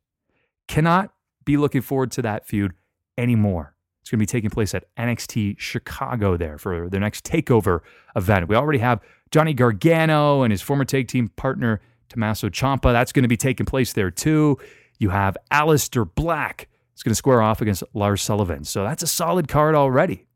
Cannot 0.68 1.14
be 1.44 1.58
looking 1.58 1.82
forward 1.82 2.12
to 2.12 2.22
that 2.22 2.46
feud 2.46 2.74
anymore. 3.18 3.76
It's 4.02 4.10
going 4.10 4.20
to 4.20 4.22
be 4.22 4.28
taking 4.28 4.50
place 4.50 4.74
at 4.74 4.86
NXT 4.96 5.60
Chicago 5.60 6.38
there 6.38 6.58
for 6.58 6.90
their 6.90 7.00
next 7.00 7.26
takeover 7.26 7.82
event. 8.16 8.48
We 8.48 8.56
already 8.56 8.80
have 8.80 9.00
Johnny 9.32 9.54
Gargano 9.54 10.44
and 10.44 10.52
his 10.52 10.62
former 10.62 10.86
tag 10.86 11.08
team 11.08 11.30
partner 11.30 11.82
Tommaso 12.10 12.50
Ciampa. 12.50 12.92
That's 12.92 13.12
going 13.12 13.24
to 13.24 13.30
be 13.30 13.38
taking 13.38 13.66
place 13.66 13.94
there 13.94 14.12
too. 14.12 14.58
You 15.00 15.10
have 15.10 15.38
Aleister 15.52 16.08
Black. 16.14 16.68
It's 17.02 17.04
going 17.04 17.14
to 17.14 17.16
square 17.16 17.42
off 17.42 17.62
against 17.62 17.84
Lars 17.96 18.22
Sullivan. 18.22 18.64
So 18.64 18.84
that's 18.84 19.02
a 19.02 19.08
solid 19.08 19.48
card 19.48 19.74
already. 19.74 20.28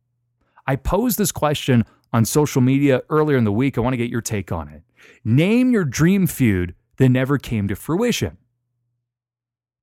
I 0.65 0.75
posed 0.75 1.19
this 1.19 1.31
question 1.31 1.86
on 2.12 2.25
social 2.25 2.60
media 2.60 3.03
earlier 3.12 3.38
in 3.38 3.43
the 3.43 3.51
week. 3.51 3.77
I 3.77 3.81
want 3.81 3.93
to 3.93 3.98
get 3.98 4.10
your 4.10 4.22
take 4.22 4.51
on 4.51 4.69
it. 4.69 4.81
Name 5.24 5.69
your 5.69 5.86
dream 5.86 6.25
feud 6.25 6.74
that 6.98 7.10
never 7.10 7.38
came 7.38 7.67
to 7.67 7.75
fruition. 7.75 8.38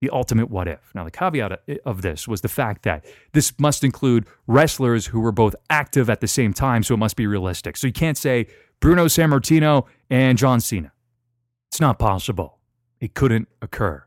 The 0.00 0.10
ultimate 0.10 0.50
what 0.50 0.66
if. 0.66 0.90
Now, 0.92 1.04
the 1.04 1.12
caveat 1.12 1.62
eh, 1.68 1.76
of 1.86 2.02
this 2.02 2.26
was 2.26 2.40
the 2.40 2.48
fact 2.48 2.82
that 2.82 3.04
this 3.32 3.52
must 3.60 3.84
include 3.84 4.26
wrestlers 4.48 5.06
who 5.06 5.20
were 5.20 5.30
both 5.30 5.54
active 5.70 6.10
at 6.10 6.20
the 6.20 6.26
same 6.26 6.52
time, 6.52 6.82
so 6.82 6.94
it 6.94 6.98
must 6.98 7.14
be 7.14 7.28
realistic. 7.28 7.76
So 7.76 7.86
you 7.86 7.92
can't 7.92 8.18
say 8.18 8.48
Bruno 8.80 9.04
Sammartino 9.04 9.86
and 10.10 10.36
John 10.36 10.58
Cena. 10.58 10.90
It's 11.70 11.80
not 11.80 12.00
possible. 12.00 12.58
It 12.98 13.14
couldn't 13.14 13.46
occur. 13.60 14.04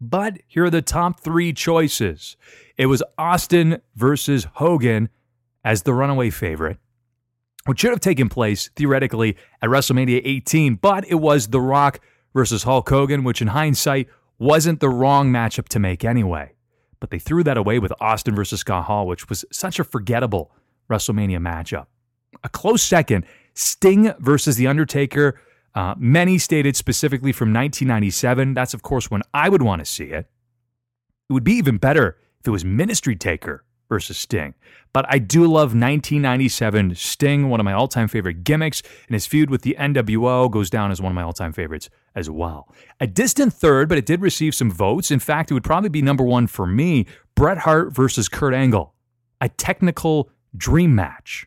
But 0.00 0.38
here 0.46 0.64
are 0.64 0.70
the 0.70 0.82
top 0.82 1.20
three 1.20 1.52
choices. 1.52 2.36
It 2.76 2.86
was 2.86 3.02
Austin 3.16 3.80
versus 3.96 4.46
Hogan 4.54 5.08
as 5.64 5.82
the 5.82 5.92
runaway 5.92 6.30
favorite, 6.30 6.78
which 7.66 7.80
should 7.80 7.90
have 7.90 8.00
taken 8.00 8.28
place 8.28 8.70
theoretically 8.76 9.36
at 9.60 9.68
WrestleMania 9.68 10.22
18, 10.24 10.76
but 10.76 11.04
it 11.08 11.16
was 11.16 11.48
The 11.48 11.60
Rock 11.60 12.00
versus 12.32 12.62
Hulk 12.62 12.88
Hogan, 12.88 13.24
which 13.24 13.42
in 13.42 13.48
hindsight 13.48 14.08
wasn't 14.38 14.80
the 14.80 14.88
wrong 14.88 15.32
matchup 15.32 15.68
to 15.68 15.80
make 15.80 16.04
anyway. 16.04 16.52
But 17.00 17.10
they 17.10 17.18
threw 17.18 17.42
that 17.44 17.56
away 17.56 17.78
with 17.78 17.92
Austin 18.00 18.34
versus 18.34 18.60
Scott 18.60 18.84
Hall, 18.84 19.06
which 19.06 19.28
was 19.28 19.44
such 19.50 19.78
a 19.78 19.84
forgettable 19.84 20.52
WrestleMania 20.88 21.38
matchup. 21.38 21.86
A 22.44 22.48
close 22.48 22.82
second, 22.82 23.24
Sting 23.54 24.12
versus 24.20 24.56
The 24.56 24.68
Undertaker 24.68 25.40
uh, 25.74 25.94
many 25.96 26.38
stated 26.38 26.76
specifically 26.76 27.32
from 27.32 27.48
1997. 27.48 28.54
That's, 28.54 28.74
of 28.74 28.82
course, 28.82 29.10
when 29.10 29.22
I 29.32 29.48
would 29.48 29.62
want 29.62 29.80
to 29.80 29.84
see 29.84 30.06
it. 30.06 30.26
It 31.28 31.32
would 31.32 31.44
be 31.44 31.54
even 31.54 31.76
better 31.76 32.16
if 32.40 32.46
it 32.46 32.50
was 32.50 32.64
Ministry 32.64 33.14
Taker 33.14 33.64
versus 33.88 34.18
Sting. 34.18 34.54
But 34.92 35.06
I 35.08 35.18
do 35.18 35.42
love 35.42 35.74
1997 35.74 36.94
Sting, 36.94 37.48
one 37.48 37.60
of 37.60 37.64
my 37.64 37.72
all 37.72 37.88
time 37.88 38.08
favorite 38.08 38.44
gimmicks, 38.44 38.82
and 39.06 39.14
his 39.14 39.26
feud 39.26 39.50
with 39.50 39.62
the 39.62 39.76
NWO 39.78 40.50
goes 40.50 40.70
down 40.70 40.90
as 40.90 41.00
one 41.00 41.12
of 41.12 41.16
my 41.16 41.22
all 41.22 41.32
time 41.32 41.52
favorites 41.52 41.90
as 42.14 42.30
well. 42.30 42.72
A 43.00 43.06
distant 43.06 43.52
third, 43.52 43.88
but 43.88 43.98
it 43.98 44.06
did 44.06 44.20
receive 44.20 44.54
some 44.54 44.70
votes. 44.70 45.10
In 45.10 45.20
fact, 45.20 45.50
it 45.50 45.54
would 45.54 45.64
probably 45.64 45.90
be 45.90 46.02
number 46.02 46.24
one 46.24 46.46
for 46.46 46.66
me 46.66 47.06
Bret 47.34 47.58
Hart 47.58 47.92
versus 47.92 48.28
Kurt 48.28 48.54
Angle, 48.54 48.94
a 49.40 49.48
technical 49.48 50.30
dream 50.56 50.94
match. 50.94 51.46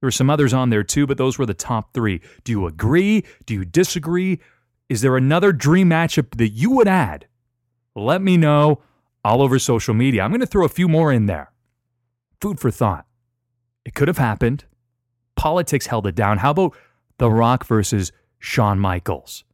There 0.00 0.06
were 0.06 0.12
some 0.12 0.30
others 0.30 0.54
on 0.54 0.70
there 0.70 0.84
too, 0.84 1.06
but 1.06 1.18
those 1.18 1.38
were 1.38 1.46
the 1.46 1.54
top 1.54 1.92
three. 1.92 2.20
Do 2.44 2.52
you 2.52 2.66
agree? 2.66 3.24
Do 3.46 3.54
you 3.54 3.64
disagree? 3.64 4.38
Is 4.88 5.00
there 5.00 5.16
another 5.16 5.52
dream 5.52 5.90
matchup 5.90 6.36
that 6.36 6.50
you 6.50 6.70
would 6.70 6.88
add? 6.88 7.26
Let 7.94 8.22
me 8.22 8.36
know 8.36 8.80
all 9.24 9.42
over 9.42 9.58
social 9.58 9.94
media. 9.94 10.22
I'm 10.22 10.30
going 10.30 10.40
to 10.40 10.46
throw 10.46 10.64
a 10.64 10.68
few 10.68 10.88
more 10.88 11.12
in 11.12 11.26
there. 11.26 11.52
Food 12.40 12.60
for 12.60 12.70
thought. 12.70 13.06
It 13.84 13.94
could 13.94 14.08
have 14.08 14.18
happened. 14.18 14.64
Politics 15.34 15.86
held 15.86 16.06
it 16.06 16.14
down. 16.14 16.38
How 16.38 16.52
about 16.52 16.76
The 17.18 17.30
Rock 17.30 17.66
versus 17.66 18.12
Shawn 18.38 18.78
Michaels? 18.78 19.44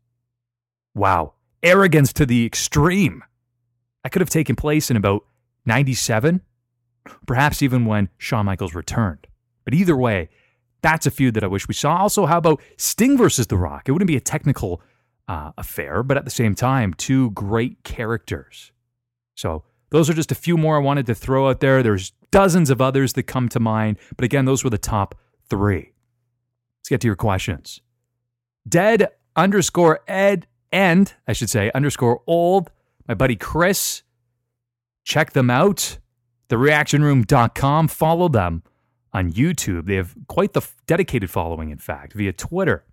Wow. 0.94 1.34
Arrogance 1.62 2.12
to 2.12 2.26
the 2.26 2.44
extreme. 2.44 3.24
That 4.02 4.12
could 4.12 4.20
have 4.20 4.30
taken 4.30 4.54
place 4.54 4.90
in 4.90 4.96
about 4.98 5.24
97, 5.64 6.42
perhaps 7.26 7.62
even 7.62 7.86
when 7.86 8.10
Shawn 8.18 8.44
Michaels 8.44 8.74
returned. 8.74 9.26
But 9.64 9.74
either 9.74 9.96
way, 9.96 10.28
that's 10.82 11.06
a 11.06 11.10
feud 11.10 11.34
that 11.34 11.44
I 11.44 11.46
wish 11.46 11.66
we 11.66 11.74
saw. 11.74 11.96
Also, 11.96 12.26
how 12.26 12.38
about 12.38 12.60
Sting 12.76 13.16
versus 13.16 13.46
The 13.46 13.56
Rock? 13.56 13.88
It 13.88 13.92
wouldn't 13.92 14.08
be 14.08 14.16
a 14.16 14.20
technical 14.20 14.82
uh, 15.28 15.52
affair, 15.56 16.02
but 16.02 16.16
at 16.16 16.24
the 16.24 16.30
same 16.30 16.54
time, 16.54 16.92
two 16.94 17.30
great 17.30 17.82
characters. 17.84 18.72
So 19.34 19.64
those 19.90 20.10
are 20.10 20.14
just 20.14 20.30
a 20.32 20.34
few 20.34 20.56
more 20.56 20.76
I 20.76 20.80
wanted 20.80 21.06
to 21.06 21.14
throw 21.14 21.48
out 21.48 21.60
there. 21.60 21.82
There's 21.82 22.12
dozens 22.30 22.68
of 22.68 22.80
others 22.80 23.14
that 23.14 23.22
come 23.24 23.48
to 23.48 23.60
mind, 23.60 23.96
but 24.16 24.24
again, 24.24 24.44
those 24.44 24.62
were 24.62 24.70
the 24.70 24.76
top 24.78 25.14
three. 25.48 25.92
Let's 26.80 26.88
get 26.90 27.00
to 27.00 27.06
your 27.06 27.16
questions. 27.16 27.80
Dead 28.68 29.08
underscore 29.36 30.00
Ed 30.06 30.46
and 30.70 31.14
I 31.28 31.32
should 31.32 31.48
say 31.48 31.70
underscore 31.74 32.20
old. 32.26 32.70
My 33.06 33.14
buddy 33.14 33.36
Chris. 33.36 34.02
Check 35.04 35.32
them 35.32 35.48
out. 35.48 35.98
TheReactionRoom.com. 36.48 37.88
Follow 37.88 38.28
them 38.28 38.62
on 39.14 39.32
YouTube. 39.32 39.86
They 39.86 39.94
have 39.94 40.14
quite 40.28 40.52
the 40.52 40.68
dedicated 40.86 41.30
following, 41.30 41.70
in 41.70 41.78
fact, 41.78 42.12
via 42.12 42.32
Twitter. 42.32 42.84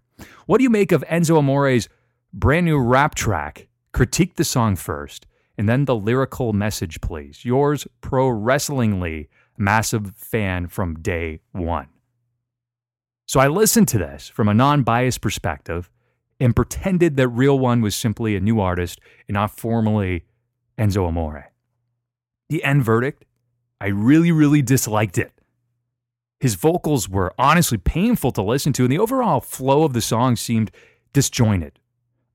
What 0.45 0.59
do 0.59 0.63
you 0.63 0.69
make 0.69 0.91
of 0.91 1.03
Enzo 1.09 1.39
Amore's 1.39 1.89
brand 2.31 2.65
new 2.65 2.79
rap 2.79 3.15
track? 3.15 3.67
Critique 3.91 4.35
the 4.35 4.45
song 4.45 4.77
first, 4.77 5.27
and 5.57 5.67
then 5.67 5.83
the 5.85 5.95
lyrical 5.95 6.53
message, 6.53 7.01
please. 7.01 7.43
Yours, 7.43 7.85
pro 7.99 8.29
wrestlingly, 8.29 9.27
massive 9.57 10.15
fan 10.15 10.67
from 10.67 10.95
day 11.01 11.41
one. 11.51 11.87
So 13.25 13.39
I 13.39 13.47
listened 13.47 13.87
to 13.89 13.97
this 13.97 14.29
from 14.29 14.47
a 14.47 14.53
non 14.53 14.83
biased 14.83 15.21
perspective 15.21 15.89
and 16.39 16.55
pretended 16.55 17.17
that 17.17 17.27
Real 17.27 17.57
One 17.57 17.81
was 17.81 17.95
simply 17.95 18.35
a 18.35 18.39
new 18.39 18.59
artist 18.59 18.99
and 19.27 19.35
not 19.35 19.57
formally 19.57 20.25
Enzo 20.77 21.07
Amore. 21.07 21.51
The 22.49 22.63
end 22.63 22.83
verdict, 22.83 23.25
I 23.79 23.87
really, 23.87 24.31
really 24.31 24.61
disliked 24.61 25.17
it. 25.17 25.31
His 26.41 26.55
vocals 26.55 27.07
were 27.07 27.35
honestly 27.37 27.77
painful 27.77 28.31
to 28.31 28.41
listen 28.41 28.73
to, 28.73 28.83
and 28.83 28.91
the 28.91 28.97
overall 28.97 29.41
flow 29.41 29.83
of 29.83 29.93
the 29.93 30.01
song 30.01 30.35
seemed 30.35 30.71
disjointed. 31.13 31.77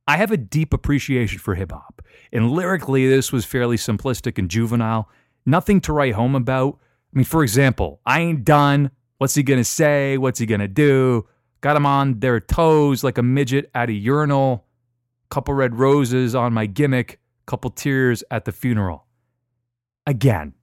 I 0.06 0.16
have 0.16 0.30
a 0.30 0.36
deep 0.36 0.72
appreciation 0.72 1.40
for 1.40 1.56
hip 1.56 1.72
hop, 1.72 2.02
and 2.32 2.52
lyrically, 2.52 3.08
this 3.08 3.32
was 3.32 3.44
fairly 3.44 3.76
simplistic 3.76 4.38
and 4.38 4.48
juvenile. 4.48 5.10
Nothing 5.44 5.80
to 5.80 5.92
write 5.92 6.14
home 6.14 6.36
about. 6.36 6.78
I 7.12 7.18
mean, 7.18 7.24
for 7.24 7.42
example, 7.42 8.00
I 8.06 8.20
ain't 8.20 8.44
done. 8.44 8.92
What's 9.18 9.34
he 9.34 9.42
gonna 9.42 9.64
say? 9.64 10.16
What's 10.18 10.38
he 10.38 10.46
gonna 10.46 10.68
do? 10.68 11.26
Got 11.60 11.76
him 11.76 11.86
on 11.86 12.20
their 12.20 12.38
toes 12.38 13.02
like 13.02 13.18
a 13.18 13.24
midget 13.24 13.68
at 13.74 13.90
a 13.90 13.92
urinal. 13.92 14.66
Couple 15.30 15.52
red 15.52 15.80
roses 15.80 16.32
on 16.36 16.52
my 16.52 16.66
gimmick. 16.66 17.18
Couple 17.46 17.70
tears 17.70 18.22
at 18.30 18.44
the 18.44 18.52
funeral. 18.52 19.06
Again, 20.06 20.54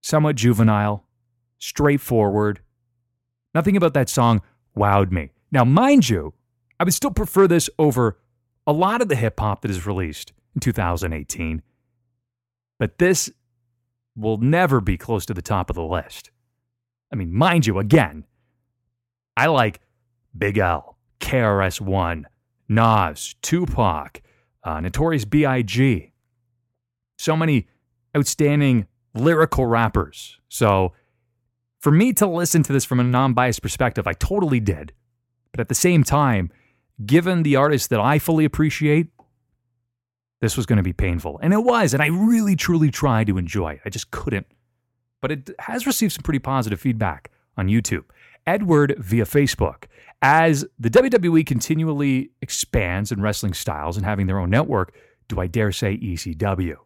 somewhat 0.00 0.36
juvenile, 0.36 1.04
straightforward. 1.58 2.60
Nothing 3.54 3.76
about 3.76 3.94
that 3.94 4.08
song 4.08 4.42
wowed 4.76 5.10
me. 5.10 5.30
Now, 5.50 5.64
mind 5.64 6.08
you, 6.08 6.34
I 6.78 6.84
would 6.84 6.94
still 6.94 7.10
prefer 7.10 7.46
this 7.46 7.68
over 7.78 8.18
a 8.66 8.72
lot 8.72 9.00
of 9.00 9.08
the 9.08 9.16
hip 9.16 9.40
hop 9.40 9.62
that 9.62 9.70
is 9.70 9.86
released 9.86 10.32
in 10.54 10.60
2018. 10.60 11.62
But 12.78 12.98
this 12.98 13.30
will 14.14 14.36
never 14.38 14.80
be 14.80 14.96
close 14.96 15.24
to 15.26 15.34
the 15.34 15.42
top 15.42 15.70
of 15.70 15.76
the 15.76 15.84
list. 15.84 16.30
I 17.12 17.16
mean, 17.16 17.32
mind 17.32 17.66
you, 17.66 17.78
again, 17.78 18.24
I 19.36 19.46
like 19.46 19.80
Big 20.36 20.58
L, 20.58 20.98
KRS 21.20 21.80
One, 21.80 22.26
Nas, 22.68 23.34
Tupac, 23.42 24.20
uh, 24.62 24.80
Notorious 24.80 25.24
B.I.G. 25.24 26.12
So 27.18 27.36
many 27.36 27.66
outstanding 28.16 28.86
lyrical 29.14 29.66
rappers. 29.66 30.38
So 30.48 30.92
for 31.80 31.92
me 31.92 32.12
to 32.14 32.26
listen 32.26 32.62
to 32.64 32.72
this 32.72 32.84
from 32.84 33.00
a 33.00 33.04
non 33.04 33.34
biased 33.34 33.62
perspective, 33.62 34.06
I 34.06 34.12
totally 34.12 34.60
did. 34.60 34.92
But 35.52 35.60
at 35.60 35.68
the 35.68 35.74
same 35.74 36.04
time, 36.04 36.50
given 37.04 37.42
the 37.42 37.56
artist 37.56 37.90
that 37.90 38.00
I 38.00 38.18
fully 38.18 38.44
appreciate, 38.44 39.08
this 40.40 40.56
was 40.56 40.66
going 40.66 40.76
to 40.76 40.82
be 40.82 40.92
painful. 40.92 41.38
And 41.42 41.52
it 41.52 41.64
was. 41.64 41.94
And 41.94 42.02
I 42.02 42.06
really, 42.06 42.56
truly 42.56 42.90
tried 42.90 43.26
to 43.28 43.38
enjoy 43.38 43.74
it. 43.74 43.80
I 43.84 43.90
just 43.90 44.10
couldn't. 44.10 44.46
But 45.20 45.32
it 45.32 45.50
has 45.60 45.86
received 45.86 46.12
some 46.12 46.22
pretty 46.22 46.38
positive 46.38 46.80
feedback 46.80 47.30
on 47.56 47.66
YouTube. 47.66 48.04
Edward 48.46 48.94
via 48.98 49.24
Facebook. 49.24 49.84
As 50.22 50.64
the 50.78 50.90
WWE 50.90 51.46
continually 51.46 52.30
expands 52.40 53.12
in 53.12 53.20
wrestling 53.20 53.54
styles 53.54 53.96
and 53.96 54.04
having 54.04 54.26
their 54.26 54.38
own 54.38 54.50
network, 54.50 54.94
do 55.28 55.40
I 55.40 55.46
dare 55.46 55.70
say 55.72 55.96
ECW? 55.96 56.76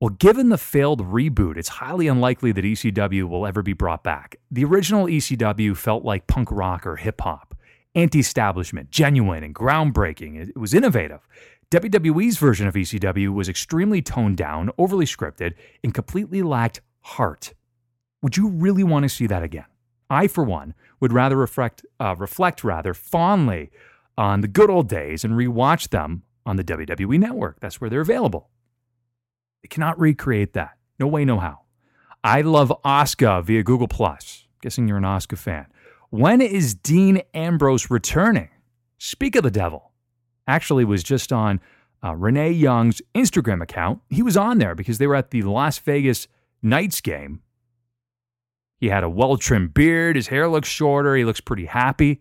Well, 0.00 0.10
given 0.10 0.48
the 0.48 0.58
failed 0.58 1.02
reboot, 1.02 1.56
it's 1.56 1.68
highly 1.68 2.06
unlikely 2.06 2.52
that 2.52 2.64
ECW 2.64 3.24
will 3.24 3.44
ever 3.44 3.62
be 3.62 3.72
brought 3.72 4.04
back. 4.04 4.36
The 4.48 4.64
original 4.64 5.06
ECW 5.06 5.76
felt 5.76 6.04
like 6.04 6.28
punk 6.28 6.52
rock 6.52 6.86
or 6.86 6.94
hip 6.94 7.20
hop, 7.20 7.56
anti 7.96 8.20
establishment, 8.20 8.92
genuine, 8.92 9.42
and 9.42 9.52
groundbreaking. 9.52 10.50
It 10.50 10.56
was 10.56 10.72
innovative. 10.72 11.26
WWE's 11.72 12.38
version 12.38 12.68
of 12.68 12.74
ECW 12.74 13.34
was 13.34 13.48
extremely 13.48 14.00
toned 14.00 14.36
down, 14.36 14.70
overly 14.78 15.04
scripted, 15.04 15.54
and 15.82 15.92
completely 15.92 16.42
lacked 16.42 16.80
heart. 17.00 17.54
Would 18.22 18.36
you 18.36 18.50
really 18.50 18.84
want 18.84 19.02
to 19.02 19.08
see 19.08 19.26
that 19.26 19.42
again? 19.42 19.66
I, 20.08 20.28
for 20.28 20.44
one, 20.44 20.74
would 21.00 21.12
rather 21.12 21.36
reflect, 21.36 21.84
uh, 21.98 22.14
reflect 22.16 22.62
rather 22.62 22.94
fondly 22.94 23.72
on 24.16 24.42
the 24.42 24.48
good 24.48 24.70
old 24.70 24.88
days 24.88 25.24
and 25.24 25.34
rewatch 25.34 25.88
them 25.88 26.22
on 26.46 26.54
the 26.54 26.64
WWE 26.64 27.18
network. 27.18 27.58
That's 27.58 27.80
where 27.80 27.90
they're 27.90 28.00
available. 28.00 28.48
They 29.62 29.68
cannot 29.68 29.98
recreate 29.98 30.52
that. 30.54 30.76
No 30.98 31.06
way, 31.06 31.24
no 31.24 31.38
how. 31.38 31.60
I 32.24 32.40
love 32.40 32.72
Oscar 32.84 33.42
via 33.42 33.62
Google 33.62 33.88
Plus. 33.88 34.46
Guessing 34.60 34.88
you're 34.88 34.98
an 34.98 35.04
Oscar 35.04 35.36
fan. 35.36 35.66
When 36.10 36.40
is 36.40 36.74
Dean 36.74 37.22
Ambrose 37.34 37.90
returning? 37.90 38.48
Speak 38.98 39.36
of 39.36 39.42
the 39.42 39.50
devil. 39.50 39.92
Actually, 40.46 40.84
was 40.84 41.02
just 41.02 41.32
on 41.32 41.60
uh, 42.02 42.14
Renee 42.14 42.52
Young's 42.52 43.02
Instagram 43.14 43.62
account. 43.62 44.00
He 44.08 44.22
was 44.22 44.36
on 44.36 44.58
there 44.58 44.74
because 44.74 44.98
they 44.98 45.06
were 45.06 45.14
at 45.14 45.30
the 45.30 45.42
Las 45.42 45.78
Vegas 45.78 46.26
Knights 46.62 47.00
game. 47.00 47.42
He 48.80 48.88
had 48.88 49.04
a 49.04 49.10
well 49.10 49.36
trimmed 49.36 49.74
beard. 49.74 50.16
His 50.16 50.28
hair 50.28 50.48
looks 50.48 50.68
shorter. 50.68 51.16
He 51.16 51.24
looks 51.24 51.40
pretty 51.40 51.66
happy. 51.66 52.20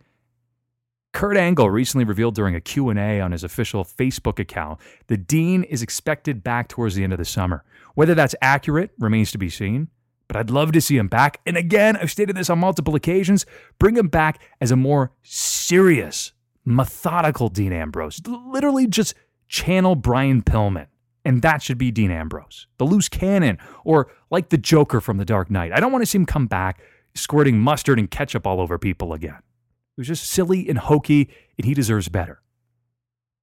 Kurt 1.17 1.35
Angle 1.35 1.71
recently 1.71 2.05
revealed 2.05 2.35
during 2.35 2.53
a 2.53 2.61
Q&A 2.61 3.19
on 3.19 3.31
his 3.31 3.43
official 3.43 3.83
Facebook 3.83 4.37
account 4.37 4.79
that 5.07 5.25
Dean 5.25 5.63
is 5.63 5.81
expected 5.81 6.43
back 6.43 6.67
towards 6.67 6.93
the 6.93 7.03
end 7.03 7.11
of 7.11 7.17
the 7.17 7.25
summer. 7.25 7.63
Whether 7.95 8.13
that's 8.13 8.35
accurate 8.39 8.91
remains 8.99 9.31
to 9.31 9.39
be 9.39 9.49
seen, 9.49 9.87
but 10.27 10.37
I'd 10.37 10.51
love 10.51 10.73
to 10.73 10.79
see 10.79 10.95
him 10.95 11.07
back. 11.07 11.41
And 11.47 11.57
again, 11.57 11.97
I've 11.97 12.11
stated 12.11 12.35
this 12.35 12.51
on 12.51 12.59
multiple 12.59 12.93
occasions, 12.93 13.47
bring 13.79 13.97
him 13.97 14.09
back 14.09 14.39
as 14.61 14.69
a 14.69 14.75
more 14.75 15.11
serious, 15.23 16.33
methodical 16.65 17.49
Dean 17.49 17.73
Ambrose. 17.73 18.21
Literally 18.27 18.85
just 18.85 19.15
channel 19.47 19.95
Brian 19.95 20.43
Pillman. 20.43 20.85
And 21.25 21.41
that 21.41 21.63
should 21.63 21.79
be 21.79 21.89
Dean 21.89 22.11
Ambrose, 22.11 22.67
the 22.77 22.85
loose 22.85 23.09
cannon, 23.09 23.57
or 23.83 24.11
like 24.29 24.49
the 24.49 24.57
Joker 24.59 25.01
from 25.01 25.17
The 25.17 25.25
Dark 25.25 25.49
Knight. 25.49 25.71
I 25.71 25.79
don't 25.79 25.91
want 25.91 26.03
to 26.03 26.05
see 26.05 26.19
him 26.19 26.27
come 26.27 26.45
back 26.45 26.79
squirting 27.15 27.57
mustard 27.57 27.97
and 27.97 28.11
ketchup 28.11 28.45
all 28.45 28.61
over 28.61 28.77
people 28.77 29.13
again. 29.13 29.39
It 29.97 30.01
was 30.01 30.07
just 30.07 30.29
silly 30.29 30.69
and 30.69 30.77
hokey, 30.77 31.27
and 31.57 31.65
he 31.65 31.73
deserves 31.73 32.07
better. 32.07 32.43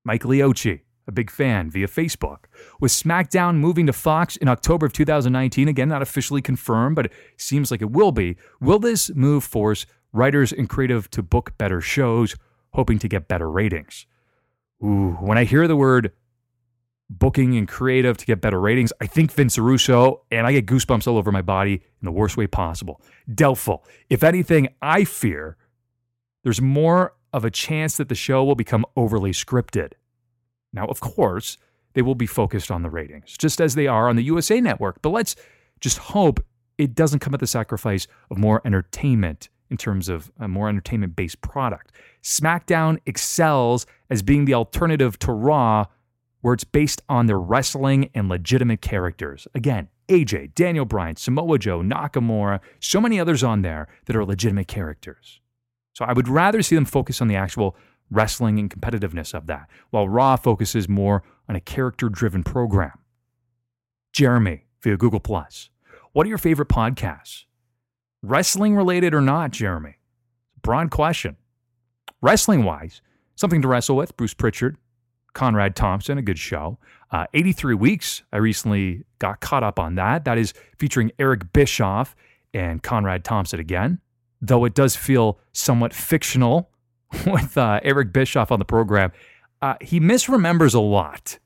Mike 0.04 0.22
Leochi, 0.22 0.82
a 1.08 1.12
big 1.12 1.28
fan 1.28 1.68
via 1.68 1.88
Facebook, 1.88 2.44
with 2.80 2.92
SmackDown 2.92 3.56
moving 3.56 3.86
to 3.86 3.92
Fox 3.92 4.36
in 4.36 4.46
October 4.46 4.86
of 4.86 4.92
2019. 4.92 5.66
Again, 5.66 5.88
not 5.88 6.00
officially 6.00 6.40
confirmed, 6.40 6.94
but 6.94 7.06
it 7.06 7.12
seems 7.38 7.72
like 7.72 7.82
it 7.82 7.90
will 7.90 8.12
be. 8.12 8.36
Will 8.60 8.78
this 8.78 9.10
move 9.16 9.42
force 9.42 9.84
writers 10.12 10.52
and 10.52 10.68
creative 10.68 11.10
to 11.10 11.24
book 11.24 11.58
better 11.58 11.80
shows, 11.80 12.36
hoping 12.70 13.00
to 13.00 13.08
get 13.08 13.26
better 13.26 13.50
ratings? 13.50 14.06
Ooh, 14.80 15.16
when 15.20 15.36
I 15.36 15.44
hear 15.44 15.66
the 15.66 15.74
word 15.74 16.12
booking 17.10 17.56
and 17.56 17.66
creative 17.66 18.16
to 18.18 18.26
get 18.26 18.40
better 18.40 18.60
ratings, 18.60 18.92
I 19.00 19.06
think 19.06 19.32
Vince 19.32 19.58
Russo, 19.58 20.22
and 20.30 20.46
I 20.46 20.52
get 20.52 20.66
goosebumps 20.66 21.08
all 21.08 21.18
over 21.18 21.32
my 21.32 21.42
body 21.42 21.74
in 21.74 22.04
the 22.04 22.12
worst 22.12 22.36
way 22.36 22.46
possible. 22.46 23.00
Doubtful. 23.34 23.84
If 24.08 24.22
anything, 24.22 24.68
I 24.80 25.02
fear 25.02 25.56
there's 26.44 26.60
more 26.60 27.14
of 27.32 27.44
a 27.44 27.50
chance 27.50 27.96
that 27.96 28.08
the 28.08 28.14
show 28.14 28.44
will 28.44 28.54
become 28.54 28.86
overly 28.96 29.32
scripted. 29.32 29.94
Now, 30.72 30.86
of 30.86 31.00
course, 31.00 31.58
they 31.94 32.02
will 32.02 32.14
be 32.14 32.26
focused 32.26 32.70
on 32.70 32.82
the 32.82 32.90
ratings, 32.90 33.36
just 33.36 33.60
as 33.60 33.74
they 33.74 33.88
are 33.88 34.08
on 34.08 34.16
the 34.16 34.22
USA 34.24 34.60
network, 34.60 35.02
but 35.02 35.10
let's 35.10 35.34
just 35.80 35.98
hope 35.98 36.44
it 36.78 36.94
doesn't 36.94 37.20
come 37.20 37.34
at 37.34 37.40
the 37.40 37.46
sacrifice 37.46 38.06
of 38.30 38.38
more 38.38 38.60
entertainment 38.64 39.48
in 39.70 39.76
terms 39.76 40.08
of 40.08 40.30
a 40.38 40.46
more 40.46 40.68
entertainment 40.68 41.16
based 41.16 41.40
product. 41.40 41.92
SmackDown 42.22 42.98
excels 43.06 43.86
as 44.10 44.22
being 44.22 44.44
the 44.44 44.54
alternative 44.54 45.18
to 45.20 45.32
Raw, 45.32 45.86
where 46.42 46.54
it's 46.54 46.64
based 46.64 47.02
on 47.08 47.26
their 47.26 47.38
wrestling 47.38 48.10
and 48.14 48.28
legitimate 48.28 48.82
characters. 48.82 49.48
Again, 49.54 49.88
AJ, 50.08 50.54
Daniel 50.54 50.84
Bryan, 50.84 51.16
Samoa 51.16 51.58
Joe, 51.58 51.80
Nakamura, 51.80 52.60
so 52.80 53.00
many 53.00 53.18
others 53.18 53.42
on 53.42 53.62
there 53.62 53.88
that 54.04 54.14
are 54.14 54.24
legitimate 54.24 54.68
characters. 54.68 55.40
So 55.94 56.04
I 56.04 56.12
would 56.12 56.28
rather 56.28 56.60
see 56.62 56.74
them 56.74 56.84
focus 56.84 57.20
on 57.20 57.28
the 57.28 57.36
actual 57.36 57.76
wrestling 58.10 58.58
and 58.58 58.68
competitiveness 58.68 59.32
of 59.32 59.46
that, 59.46 59.68
while 59.90 60.08
Raw 60.08 60.36
focuses 60.36 60.88
more 60.88 61.22
on 61.48 61.56
a 61.56 61.60
character 61.60 62.08
driven 62.08 62.42
program. 62.42 62.98
Jeremy 64.12 64.66
via 64.82 64.96
Google 64.96 65.20
Plus. 65.20 65.70
What 66.12 66.26
are 66.26 66.28
your 66.28 66.38
favorite 66.38 66.68
podcasts? 66.68 67.44
Wrestling 68.22 68.76
related 68.76 69.14
or 69.14 69.20
not, 69.20 69.52
Jeremy? 69.52 69.96
Broad 70.62 70.90
question. 70.90 71.36
Wrestling 72.20 72.64
wise, 72.64 73.00
something 73.36 73.62
to 73.62 73.68
wrestle 73.68 73.96
with, 73.96 74.16
Bruce 74.16 74.34
Pritchard, 74.34 74.76
Conrad 75.32 75.76
Thompson, 75.76 76.16
a 76.18 76.22
good 76.22 76.38
show. 76.38 76.78
Uh, 77.10 77.26
83 77.34 77.74
Weeks, 77.74 78.22
I 78.32 78.38
recently 78.38 79.04
got 79.18 79.40
caught 79.40 79.62
up 79.62 79.78
on 79.78 79.96
that. 79.96 80.24
That 80.24 80.38
is 80.38 80.54
featuring 80.78 81.12
Eric 81.18 81.52
Bischoff 81.52 82.16
and 82.52 82.82
Conrad 82.82 83.24
Thompson 83.24 83.60
again 83.60 84.00
though 84.46 84.64
it 84.64 84.74
does 84.74 84.96
feel 84.96 85.38
somewhat 85.52 85.94
fictional 85.94 86.70
with 87.26 87.56
uh, 87.56 87.80
Eric 87.82 88.12
Bischoff 88.12 88.50
on 88.50 88.58
the 88.58 88.64
program. 88.64 89.12
Uh, 89.62 89.74
he 89.80 90.00
misremembers 90.00 90.74
a 90.74 90.80
lot. 90.80 91.38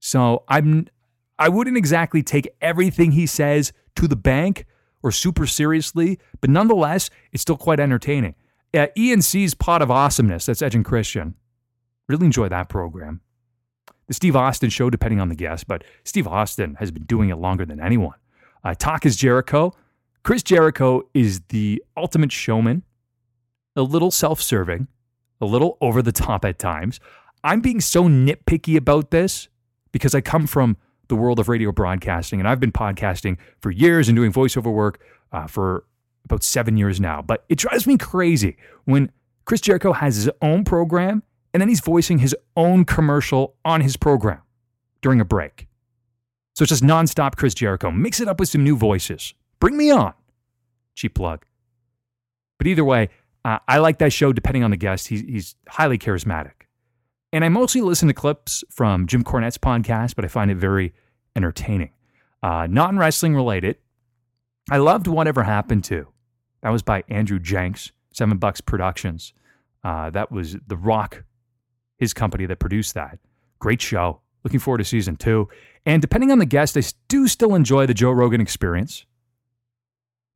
So 0.00 0.44
I'm 0.48 0.88
I 1.38 1.48
wouldn't 1.48 1.76
exactly 1.76 2.22
take 2.22 2.48
everything 2.60 3.12
he 3.12 3.26
says 3.26 3.72
to 3.96 4.08
the 4.08 4.16
bank 4.16 4.66
or 5.02 5.12
super 5.12 5.46
seriously, 5.46 6.18
but 6.40 6.48
nonetheless, 6.48 7.10
it's 7.32 7.42
still 7.42 7.56
quite 7.56 7.78
entertaining. 7.78 8.34
Uh, 8.72 8.86
E&C's 8.94 9.54
Pod 9.54 9.82
of 9.82 9.90
Awesomeness, 9.90 10.46
that's 10.46 10.62
Edge 10.62 10.74
and 10.74 10.84
Christian. 10.84 11.34
Really 12.08 12.26
enjoy 12.26 12.48
that 12.48 12.68
program. 12.68 13.20
The 14.08 14.14
Steve 14.14 14.36
Austin 14.36 14.70
show, 14.70 14.88
depending 14.88 15.20
on 15.20 15.28
the 15.28 15.34
guest, 15.34 15.66
but 15.66 15.84
Steve 16.04 16.26
Austin 16.26 16.76
has 16.76 16.90
been 16.90 17.04
doing 17.04 17.28
it 17.28 17.36
longer 17.36 17.66
than 17.66 17.80
anyone. 17.80 18.16
Uh, 18.64 18.74
Talk 18.74 19.04
is 19.04 19.16
Jericho. 19.16 19.72
Chris 20.26 20.42
Jericho 20.42 21.08
is 21.14 21.40
the 21.50 21.80
ultimate 21.96 22.32
showman, 22.32 22.82
a 23.76 23.82
little 23.82 24.10
self 24.10 24.42
serving, 24.42 24.88
a 25.40 25.46
little 25.46 25.78
over 25.80 26.02
the 26.02 26.10
top 26.10 26.44
at 26.44 26.58
times. 26.58 26.98
I'm 27.44 27.60
being 27.60 27.80
so 27.80 28.08
nitpicky 28.08 28.76
about 28.76 29.12
this 29.12 29.46
because 29.92 30.16
I 30.16 30.20
come 30.20 30.48
from 30.48 30.78
the 31.06 31.14
world 31.14 31.38
of 31.38 31.48
radio 31.48 31.70
broadcasting 31.70 32.40
and 32.40 32.48
I've 32.48 32.58
been 32.58 32.72
podcasting 32.72 33.36
for 33.60 33.70
years 33.70 34.08
and 34.08 34.16
doing 34.16 34.32
voiceover 34.32 34.72
work 34.72 35.00
uh, 35.30 35.46
for 35.46 35.84
about 36.24 36.42
seven 36.42 36.76
years 36.76 37.00
now. 37.00 37.22
But 37.22 37.44
it 37.48 37.58
drives 37.58 37.86
me 37.86 37.96
crazy 37.96 38.56
when 38.84 39.12
Chris 39.44 39.60
Jericho 39.60 39.92
has 39.92 40.16
his 40.16 40.28
own 40.42 40.64
program 40.64 41.22
and 41.54 41.60
then 41.60 41.68
he's 41.68 41.78
voicing 41.78 42.18
his 42.18 42.34
own 42.56 42.84
commercial 42.84 43.54
on 43.64 43.80
his 43.80 43.96
program 43.96 44.42
during 45.02 45.20
a 45.20 45.24
break. 45.24 45.68
So 46.56 46.64
it's 46.64 46.70
just 46.70 46.82
nonstop 46.82 47.36
Chris 47.36 47.54
Jericho. 47.54 47.92
Mix 47.92 48.18
it 48.18 48.26
up 48.26 48.40
with 48.40 48.48
some 48.48 48.64
new 48.64 48.76
voices. 48.76 49.32
Bring 49.60 49.76
me 49.76 49.90
on. 49.90 50.14
Cheap 50.94 51.14
plug. 51.14 51.44
But 52.58 52.66
either 52.66 52.84
way, 52.84 53.10
uh, 53.44 53.58
I 53.68 53.78
like 53.78 53.98
that 53.98 54.12
show 54.12 54.32
depending 54.32 54.64
on 54.64 54.70
the 54.70 54.76
guest. 54.76 55.08
He's, 55.08 55.20
he's 55.20 55.54
highly 55.68 55.98
charismatic. 55.98 56.52
And 57.32 57.44
I 57.44 57.48
mostly 57.48 57.80
listen 57.80 58.08
to 58.08 58.14
clips 58.14 58.64
from 58.70 59.06
Jim 59.06 59.22
Cornette's 59.22 59.58
podcast, 59.58 60.14
but 60.16 60.24
I 60.24 60.28
find 60.28 60.50
it 60.50 60.56
very 60.56 60.94
entertaining. 61.34 61.90
Uh, 62.42 62.66
in 62.68 62.98
wrestling 62.98 63.34
related, 63.34 63.76
I 64.70 64.78
loved 64.78 65.06
Whatever 65.06 65.42
Happened 65.42 65.84
to. 65.84 66.08
That 66.62 66.70
was 66.70 66.82
by 66.82 67.04
Andrew 67.08 67.38
Jenks, 67.38 67.92
Seven 68.12 68.38
Bucks 68.38 68.60
Productions. 68.60 69.32
Uh, 69.84 70.10
that 70.10 70.32
was 70.32 70.56
The 70.66 70.76
Rock, 70.76 71.24
his 71.98 72.12
company 72.14 72.46
that 72.46 72.58
produced 72.58 72.94
that. 72.94 73.18
Great 73.58 73.80
show. 73.80 74.20
Looking 74.44 74.60
forward 74.60 74.78
to 74.78 74.84
season 74.84 75.16
two. 75.16 75.48
And 75.84 76.00
depending 76.00 76.30
on 76.30 76.38
the 76.38 76.46
guest, 76.46 76.76
I 76.76 76.82
do 77.08 77.28
still 77.28 77.54
enjoy 77.54 77.86
the 77.86 77.94
Joe 77.94 78.10
Rogan 78.10 78.40
experience 78.40 79.04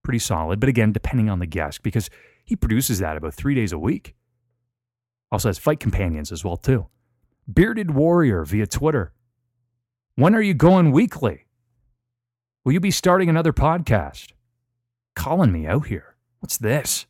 pretty 0.03 0.19
solid. 0.19 0.61
But 0.61 0.69
again, 0.69 0.93
depending 0.93 1.29
on 1.29 1.39
the 1.39 1.47
guest, 1.47 1.83
because 1.83 2.11
he 2.45 2.57
produces 2.57 2.99
that 2.99 3.17
about 3.17 3.35
three 3.35 3.55
days 3.55 3.73
a 3.73 3.79
week. 3.79 4.15
Also 5.33 5.49
has 5.49 5.59
fight 5.59 5.81
companions 5.81 6.33
as 6.33 6.45
well 6.45 6.57
too. 6.57 6.87
Bearded 7.53 7.93
Warrior 7.93 8.45
via 8.45 8.67
Twitter. 8.67 9.13
When 10.17 10.35
are 10.35 10.43
you 10.43 10.55
going 10.55 10.93
weekly? 10.93 11.47
Will 12.65 12.73
you 12.73 12.81
be 12.81 12.91
starting 12.91 13.29
another 13.29 13.53
podcast? 13.53 14.33
Calling 15.15 15.53
me 15.53 15.67
out 15.67 15.87
here. 15.87 16.17
What's 16.41 16.59
this? 16.59 17.07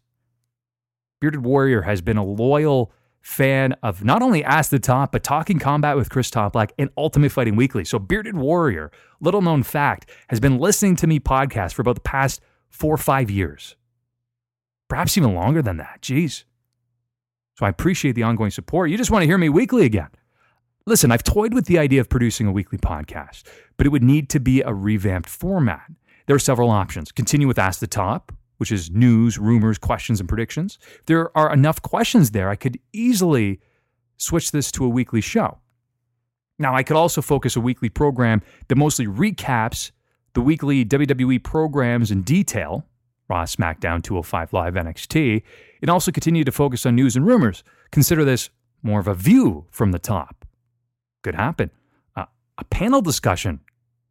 Bearded 1.20 1.44
Warrior 1.44 1.82
has 1.82 2.00
been 2.00 2.16
a 2.16 2.24
loyal 2.24 2.92
fan 3.20 3.74
of 3.82 4.04
not 4.04 4.22
only 4.22 4.42
Ask 4.44 4.70
the 4.70 4.78
Top, 4.78 5.12
but 5.12 5.22
Talking 5.22 5.58
Combat 5.58 5.96
with 5.96 6.08
Chris 6.08 6.30
Toplack 6.30 6.70
and 6.78 6.90
Ultimate 6.96 7.32
Fighting 7.32 7.56
Weekly. 7.56 7.84
So, 7.84 7.98
Bearded 7.98 8.36
Warrior, 8.36 8.90
little 9.20 9.42
known 9.42 9.62
fact, 9.62 10.08
has 10.28 10.40
been 10.40 10.58
listening 10.58 10.96
to 10.96 11.06
me 11.06 11.20
podcast 11.20 11.74
for 11.74 11.82
about 11.82 11.96
the 11.96 12.00
past 12.00 12.40
four 12.70 12.94
or 12.94 12.98
five 12.98 13.30
years, 13.30 13.76
perhaps 14.88 15.18
even 15.18 15.34
longer 15.34 15.60
than 15.60 15.76
that. 15.76 16.00
Jeez. 16.00 16.44
So 17.58 17.66
I 17.66 17.68
appreciate 17.68 18.12
the 18.12 18.22
ongoing 18.22 18.50
support. 18.50 18.90
You 18.90 18.96
just 18.96 19.10
want 19.10 19.22
to 19.22 19.26
hear 19.26 19.36
me 19.36 19.50
weekly 19.50 19.84
again. 19.84 20.08
Listen, 20.86 21.12
I've 21.12 21.22
toyed 21.22 21.52
with 21.52 21.66
the 21.66 21.78
idea 21.78 22.00
of 22.00 22.08
producing 22.08 22.46
a 22.46 22.52
weekly 22.52 22.78
podcast, 22.78 23.42
but 23.76 23.86
it 23.86 23.90
would 23.90 24.02
need 24.02 24.30
to 24.30 24.40
be 24.40 24.62
a 24.62 24.72
revamped 24.72 25.28
format. 25.28 25.90
There 26.26 26.34
are 26.34 26.40
several 26.40 26.70
options. 26.70 27.12
Continue 27.12 27.46
with 27.46 27.58
Ask 27.58 27.80
the 27.80 27.86
Top, 27.86 28.32
which 28.56 28.72
is 28.72 28.90
news, 28.90 29.38
rumors, 29.38 29.78
questions, 29.78 30.20
and 30.20 30.28
predictions. 30.28 30.78
If 31.00 31.06
there 31.06 31.36
are 31.36 31.52
enough 31.52 31.82
questions 31.82 32.30
there, 32.30 32.48
I 32.48 32.56
could 32.56 32.78
easily 32.92 33.60
switch 34.16 34.52
this 34.52 34.72
to 34.72 34.84
a 34.84 34.88
weekly 34.88 35.20
show. 35.20 35.58
Now, 36.58 36.74
I 36.74 36.82
could 36.82 36.96
also 36.96 37.22
focus 37.22 37.56
a 37.56 37.60
weekly 37.60 37.88
program 37.88 38.42
that 38.68 38.76
mostly 38.76 39.06
recaps 39.06 39.92
the 40.34 40.40
weekly 40.40 40.84
WWE 40.84 41.42
programs 41.42 42.10
in 42.10 42.22
detail, 42.22 42.84
Raw, 43.28 43.44
SmackDown, 43.44 44.02
205 44.02 44.52
Live, 44.52 44.74
NXT, 44.74 45.42
and 45.80 45.90
also 45.90 46.10
continue 46.10 46.44
to 46.44 46.52
focus 46.52 46.84
on 46.84 46.96
news 46.96 47.16
and 47.16 47.26
rumors. 47.26 47.62
Consider 47.90 48.24
this 48.24 48.50
more 48.82 49.00
of 49.00 49.08
a 49.08 49.14
view 49.14 49.66
from 49.70 49.92
the 49.92 49.98
top. 49.98 50.44
Could 51.22 51.34
happen. 51.34 51.70
Uh, 52.16 52.26
a 52.58 52.64
panel 52.64 53.00
discussion 53.00 53.60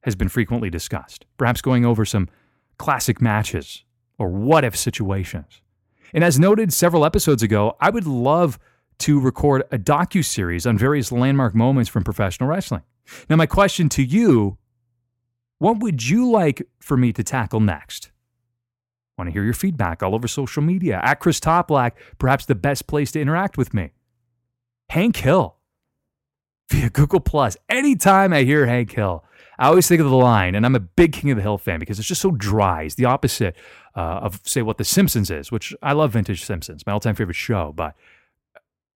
has 0.03 0.15
been 0.15 0.29
frequently 0.29 0.69
discussed, 0.69 1.25
perhaps 1.38 1.62
going 1.62 1.86
over 1.86 2.05
some 2.05 2.29
classic 2.77 3.21
matches 3.21 3.84
or 4.17 4.29
what 4.29 4.63
if 4.63 4.75
situations. 4.75 5.62
And 6.13 6.23
as 6.23 6.39
noted 6.39 6.73
several 6.73 7.05
episodes 7.05 7.43
ago, 7.43 7.75
I 7.79 7.89
would 7.89 8.08
love 8.08 8.58
to 8.99 9.19
record 9.19 9.63
a 9.71 9.77
docu 9.77 10.23
series 10.23 10.65
on 10.65 10.77
various 10.77 11.12
landmark 11.12 11.55
moments 11.55 11.89
from 11.89 12.03
professional 12.03 12.49
wrestling. 12.49 12.82
Now, 13.29 13.38
my 13.38 13.45
question 13.45 13.89
to 13.89 14.03
you: 14.03 14.58
What 15.60 15.80
would 15.80 16.08
you 16.08 16.30
like 16.30 16.67
for 16.80 16.98
me 16.98 17.13
to 17.13 17.24
tackle 17.24 17.60
next? 17.60 18.12
Want 19.17 19.28
to 19.28 19.34
hear 19.34 19.43
your 19.43 19.54
feedback 19.54 20.02
all 20.02 20.15
over 20.15 20.28
social 20.28 20.63
media 20.63 21.02
at 21.04 21.19
Chris 21.19 21.39
Toplack, 21.41 21.91
perhaps 22.17 22.45
the 22.45 22.56
best 22.56 22.88
place 22.88 23.12
to 23.12 23.22
interact 23.22 23.58
with 23.58 23.74
me. 23.74 23.91
Hank 24.89 25.17
Hill 25.17 25.58
via 26.69 26.89
Google 26.89 27.19
Plus. 27.19 27.58
Anytime 27.67 28.32
I 28.32 28.43
hear 28.43 28.65
Hank 28.65 28.93
Hill, 28.93 29.26
I 29.58 29.67
always 29.67 29.89
think 29.89 30.00
of 30.00 30.10
the 30.10 30.15
line, 30.15 30.56
and 30.56 30.65
I'm 30.65 30.76
a 30.76 30.80
big 30.80 31.12
King 31.12 31.32
of 31.32 31.36
the 31.36 31.41
Hill 31.41 31.58
fan 31.58 31.80
because 31.80 32.00
it's 32.00 32.08
just 32.08 32.22
so 32.22 32.32
dry. 32.32 32.84
It's 32.84 32.95
the 32.95 33.06
opposite 33.06 33.58
uh, 33.95 34.00
of, 34.22 34.39
say, 34.45 34.62
what 34.62 34.78
The 34.78 34.86
Simpsons 34.86 35.30
is, 35.30 35.52
which 35.52 35.76
I 35.82 35.91
love 35.91 36.13
vintage 36.13 36.45
Simpsons, 36.45 36.86
my 36.88 36.93
all 36.93 37.02
time 37.02 37.15
favorite 37.15 37.36
show. 37.36 37.74
But 37.76 37.95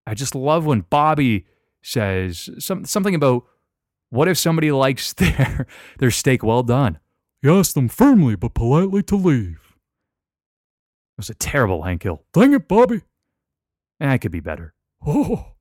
I 0.06 0.14
just 0.14 0.36
love 0.36 0.66
when 0.68 0.82
Bobby 0.82 1.48
says 1.82 2.52
some, 2.60 2.86
something 2.86 3.16
about 3.16 3.46
what 4.12 4.28
if 4.28 4.38
somebody 4.38 4.72
likes 4.72 5.14
their, 5.22 5.66
their 5.98 6.12
steak 6.12 6.44
well 6.44 6.62
done? 6.62 7.00
You 7.42 7.58
ask 7.58 7.74
them 7.74 7.88
firmly 7.88 8.36
but 8.36 8.54
politely 8.54 9.02
to 9.04 9.16
leave. 9.16 9.78
It 11.18 11.18
was 11.18 11.30
a 11.30 11.34
terrible 11.34 11.84
Hank 11.84 12.04
Hill. 12.04 12.24
Dang 12.34 12.54
it, 12.54 12.68
Bobby. 12.68 13.02
I 14.00 14.18
could 14.18 14.32
be 14.32 14.40
better. 14.40 14.74
Oh. 15.06 15.54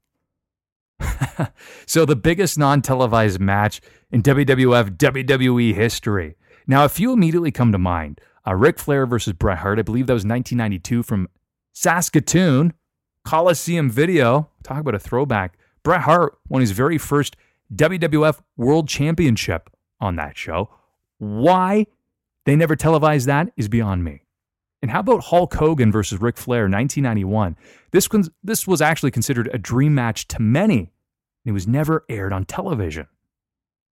so, 1.87 2.05
the 2.05 2.17
biggest 2.17 2.59
non 2.59 2.83
televised 2.83 3.41
match 3.41 3.81
in 4.11 4.23
WWF 4.23 4.97
WWE 4.97 5.75
history. 5.75 6.37
Now, 6.67 6.85
a 6.85 6.89
few 6.89 7.13
immediately 7.13 7.51
come 7.51 7.73
to 7.73 7.79
mind. 7.79 8.21
Uh, 8.47 8.55
Ric 8.55 8.79
Flair 8.79 9.07
versus 9.07 9.33
Bret 9.33 9.59
Hart. 9.59 9.79
I 9.79 9.83
believe 9.83 10.07
that 10.07 10.15
was 10.15 10.25
1992 10.25 11.03
from 11.03 11.29
Saskatoon. 11.73 12.75
Coliseum 13.25 13.91
video. 13.91 14.51
Talk 14.63 14.81
about 14.81 14.95
a 14.95 14.99
throwback. 14.99 15.59
Bret 15.83 16.03
Hart 16.03 16.39
won 16.49 16.61
his 16.61 16.73
very 16.73 16.99
first 16.99 17.37
WWF 17.75 18.41
World 18.57 18.89
Championship 18.89 19.71
on 20.01 20.17
that 20.17 20.37
show. 20.37 20.71
Why 21.19 21.87
they 22.45 22.57
never 22.57 22.77
televised 22.77 23.27
that 23.29 23.53
is 23.57 23.69
beyond 23.69 24.05
me. 24.05 24.25
And 24.83 24.91
how 24.91 25.01
about 25.01 25.25
Hulk 25.25 25.55
Hogan 25.55 25.93
versus 25.93 26.21
Ric 26.21 26.39
Flair, 26.39 26.63
1991? 26.63 27.57
This 27.91 28.11
was, 28.11 28.31
this 28.43 28.67
was 28.67 28.81
actually 28.81 29.11
considered 29.11 29.51
a 29.53 29.59
dream 29.59 29.95
match 29.95 30.27
to 30.29 30.41
many. 30.41 30.79
And 30.79 31.47
it 31.47 31.53
was 31.53 31.69
never 31.69 32.05
aired 32.09 32.33
on 32.33 32.47
television. 32.47 33.07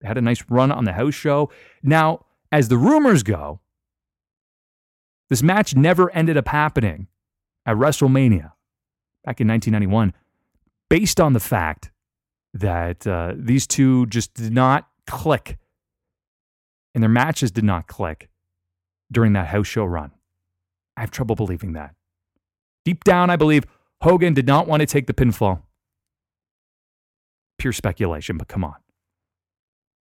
They 0.01 0.09
had 0.09 0.19
a 0.19 0.23
nice 0.23 0.43
run 0.49 0.73
on 0.73 0.85
the 0.85 0.95
house 0.95 1.15
show. 1.15 1.51
Now, 1.83 2.25
as 2.51 2.69
the 2.69 2.79
rumors 2.79 3.23
go, 3.23 3.61
this 5.29 5.43
match 5.43 5.77
never 5.77 6.11
ended 6.15 6.39
up 6.39 6.49
happening 6.49 7.09
at 7.67 7.77
WrestleMania 7.77 8.53
back 9.25 9.41
in 9.43 9.49
1991, 9.49 10.15
based 10.89 11.21
on 11.21 11.35
the 11.35 11.41
fact 11.41 11.91
that 12.61 13.07
uh, 13.07 13.35
these 13.37 13.67
two 13.67 14.07
just 14.07 14.35
did 14.35 14.53
not 14.53 14.89
click 15.07 15.59
and 16.95 17.03
their 17.03 17.09
matches 17.09 17.51
did 17.51 17.65
not 17.65 17.87
click 17.87 18.29
during 19.11 19.33
that 19.35 19.47
house 19.47 19.67
show 19.67 19.85
run. 19.85 20.11
I 20.97 21.03
have 21.03 21.11
trouble 21.11 21.37
believing 21.37 21.75
that. 21.75 21.95
Deep 22.85 23.05
down, 23.05 23.31
I 23.31 23.37
believe 23.37 23.65
Hogan 24.01 24.35
did 24.35 24.47
not 24.47 24.67
want 24.67 24.81
to 24.81 24.87
take 24.87 25.07
the 25.07 25.15
pinfall. 25.15 25.63
Pure 27.59 27.75
speculation, 27.75 28.37
but 28.37 28.49
come 28.49 28.65
on. 28.65 28.77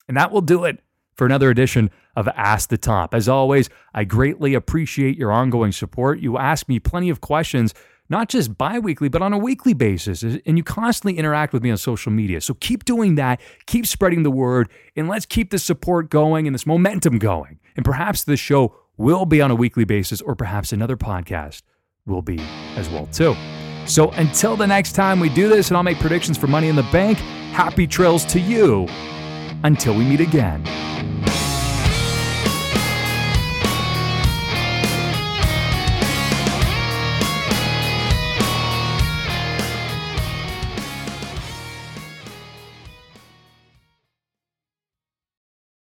And 0.07 0.15
that 0.17 0.31
will 0.31 0.41
do 0.41 0.65
it 0.65 0.79
for 1.15 1.25
another 1.25 1.49
edition 1.49 1.89
of 2.15 2.27
Ask 2.29 2.69
the 2.69 2.77
Top. 2.77 3.13
As 3.13 3.27
always, 3.27 3.69
I 3.93 4.03
greatly 4.03 4.53
appreciate 4.53 5.17
your 5.17 5.31
ongoing 5.31 5.71
support. 5.71 6.19
You 6.19 6.37
ask 6.37 6.67
me 6.69 6.79
plenty 6.79 7.09
of 7.09 7.21
questions, 7.21 7.73
not 8.09 8.29
just 8.29 8.57
bi 8.57 8.79
weekly, 8.79 9.09
but 9.09 9.21
on 9.21 9.33
a 9.33 9.37
weekly 9.37 9.73
basis. 9.73 10.23
And 10.23 10.57
you 10.57 10.63
constantly 10.63 11.17
interact 11.17 11.53
with 11.53 11.63
me 11.63 11.71
on 11.71 11.77
social 11.77 12.11
media. 12.11 12.41
So 12.41 12.53
keep 12.55 12.85
doing 12.85 13.15
that, 13.15 13.41
keep 13.65 13.87
spreading 13.87 14.23
the 14.23 14.31
word, 14.31 14.69
and 14.95 15.07
let's 15.07 15.25
keep 15.25 15.49
this 15.49 15.63
support 15.63 16.09
going 16.09 16.47
and 16.47 16.53
this 16.53 16.65
momentum 16.65 17.19
going. 17.19 17.59
And 17.75 17.83
perhaps 17.83 18.23
this 18.23 18.39
show 18.39 18.75
will 18.97 19.25
be 19.25 19.41
on 19.41 19.51
a 19.51 19.55
weekly 19.55 19.85
basis, 19.85 20.21
or 20.21 20.35
perhaps 20.35 20.71
another 20.71 20.97
podcast 20.97 21.63
will 22.05 22.21
be 22.21 22.39
as 22.75 22.89
well 22.89 23.07
too. 23.07 23.35
So 23.85 24.09
until 24.11 24.55
the 24.55 24.67
next 24.67 24.93
time 24.93 25.19
we 25.19 25.29
do 25.29 25.49
this 25.49 25.69
and 25.69 25.77
I'll 25.77 25.83
make 25.83 25.99
predictions 25.99 26.37
for 26.37 26.47
Money 26.47 26.69
in 26.69 26.75
the 26.75 26.87
Bank, 26.91 27.17
happy 27.51 27.85
trails 27.87 28.25
to 28.25 28.39
you 28.39 28.87
until 29.63 29.95
we 29.95 30.03
meet 30.03 30.21
again. 30.21 30.63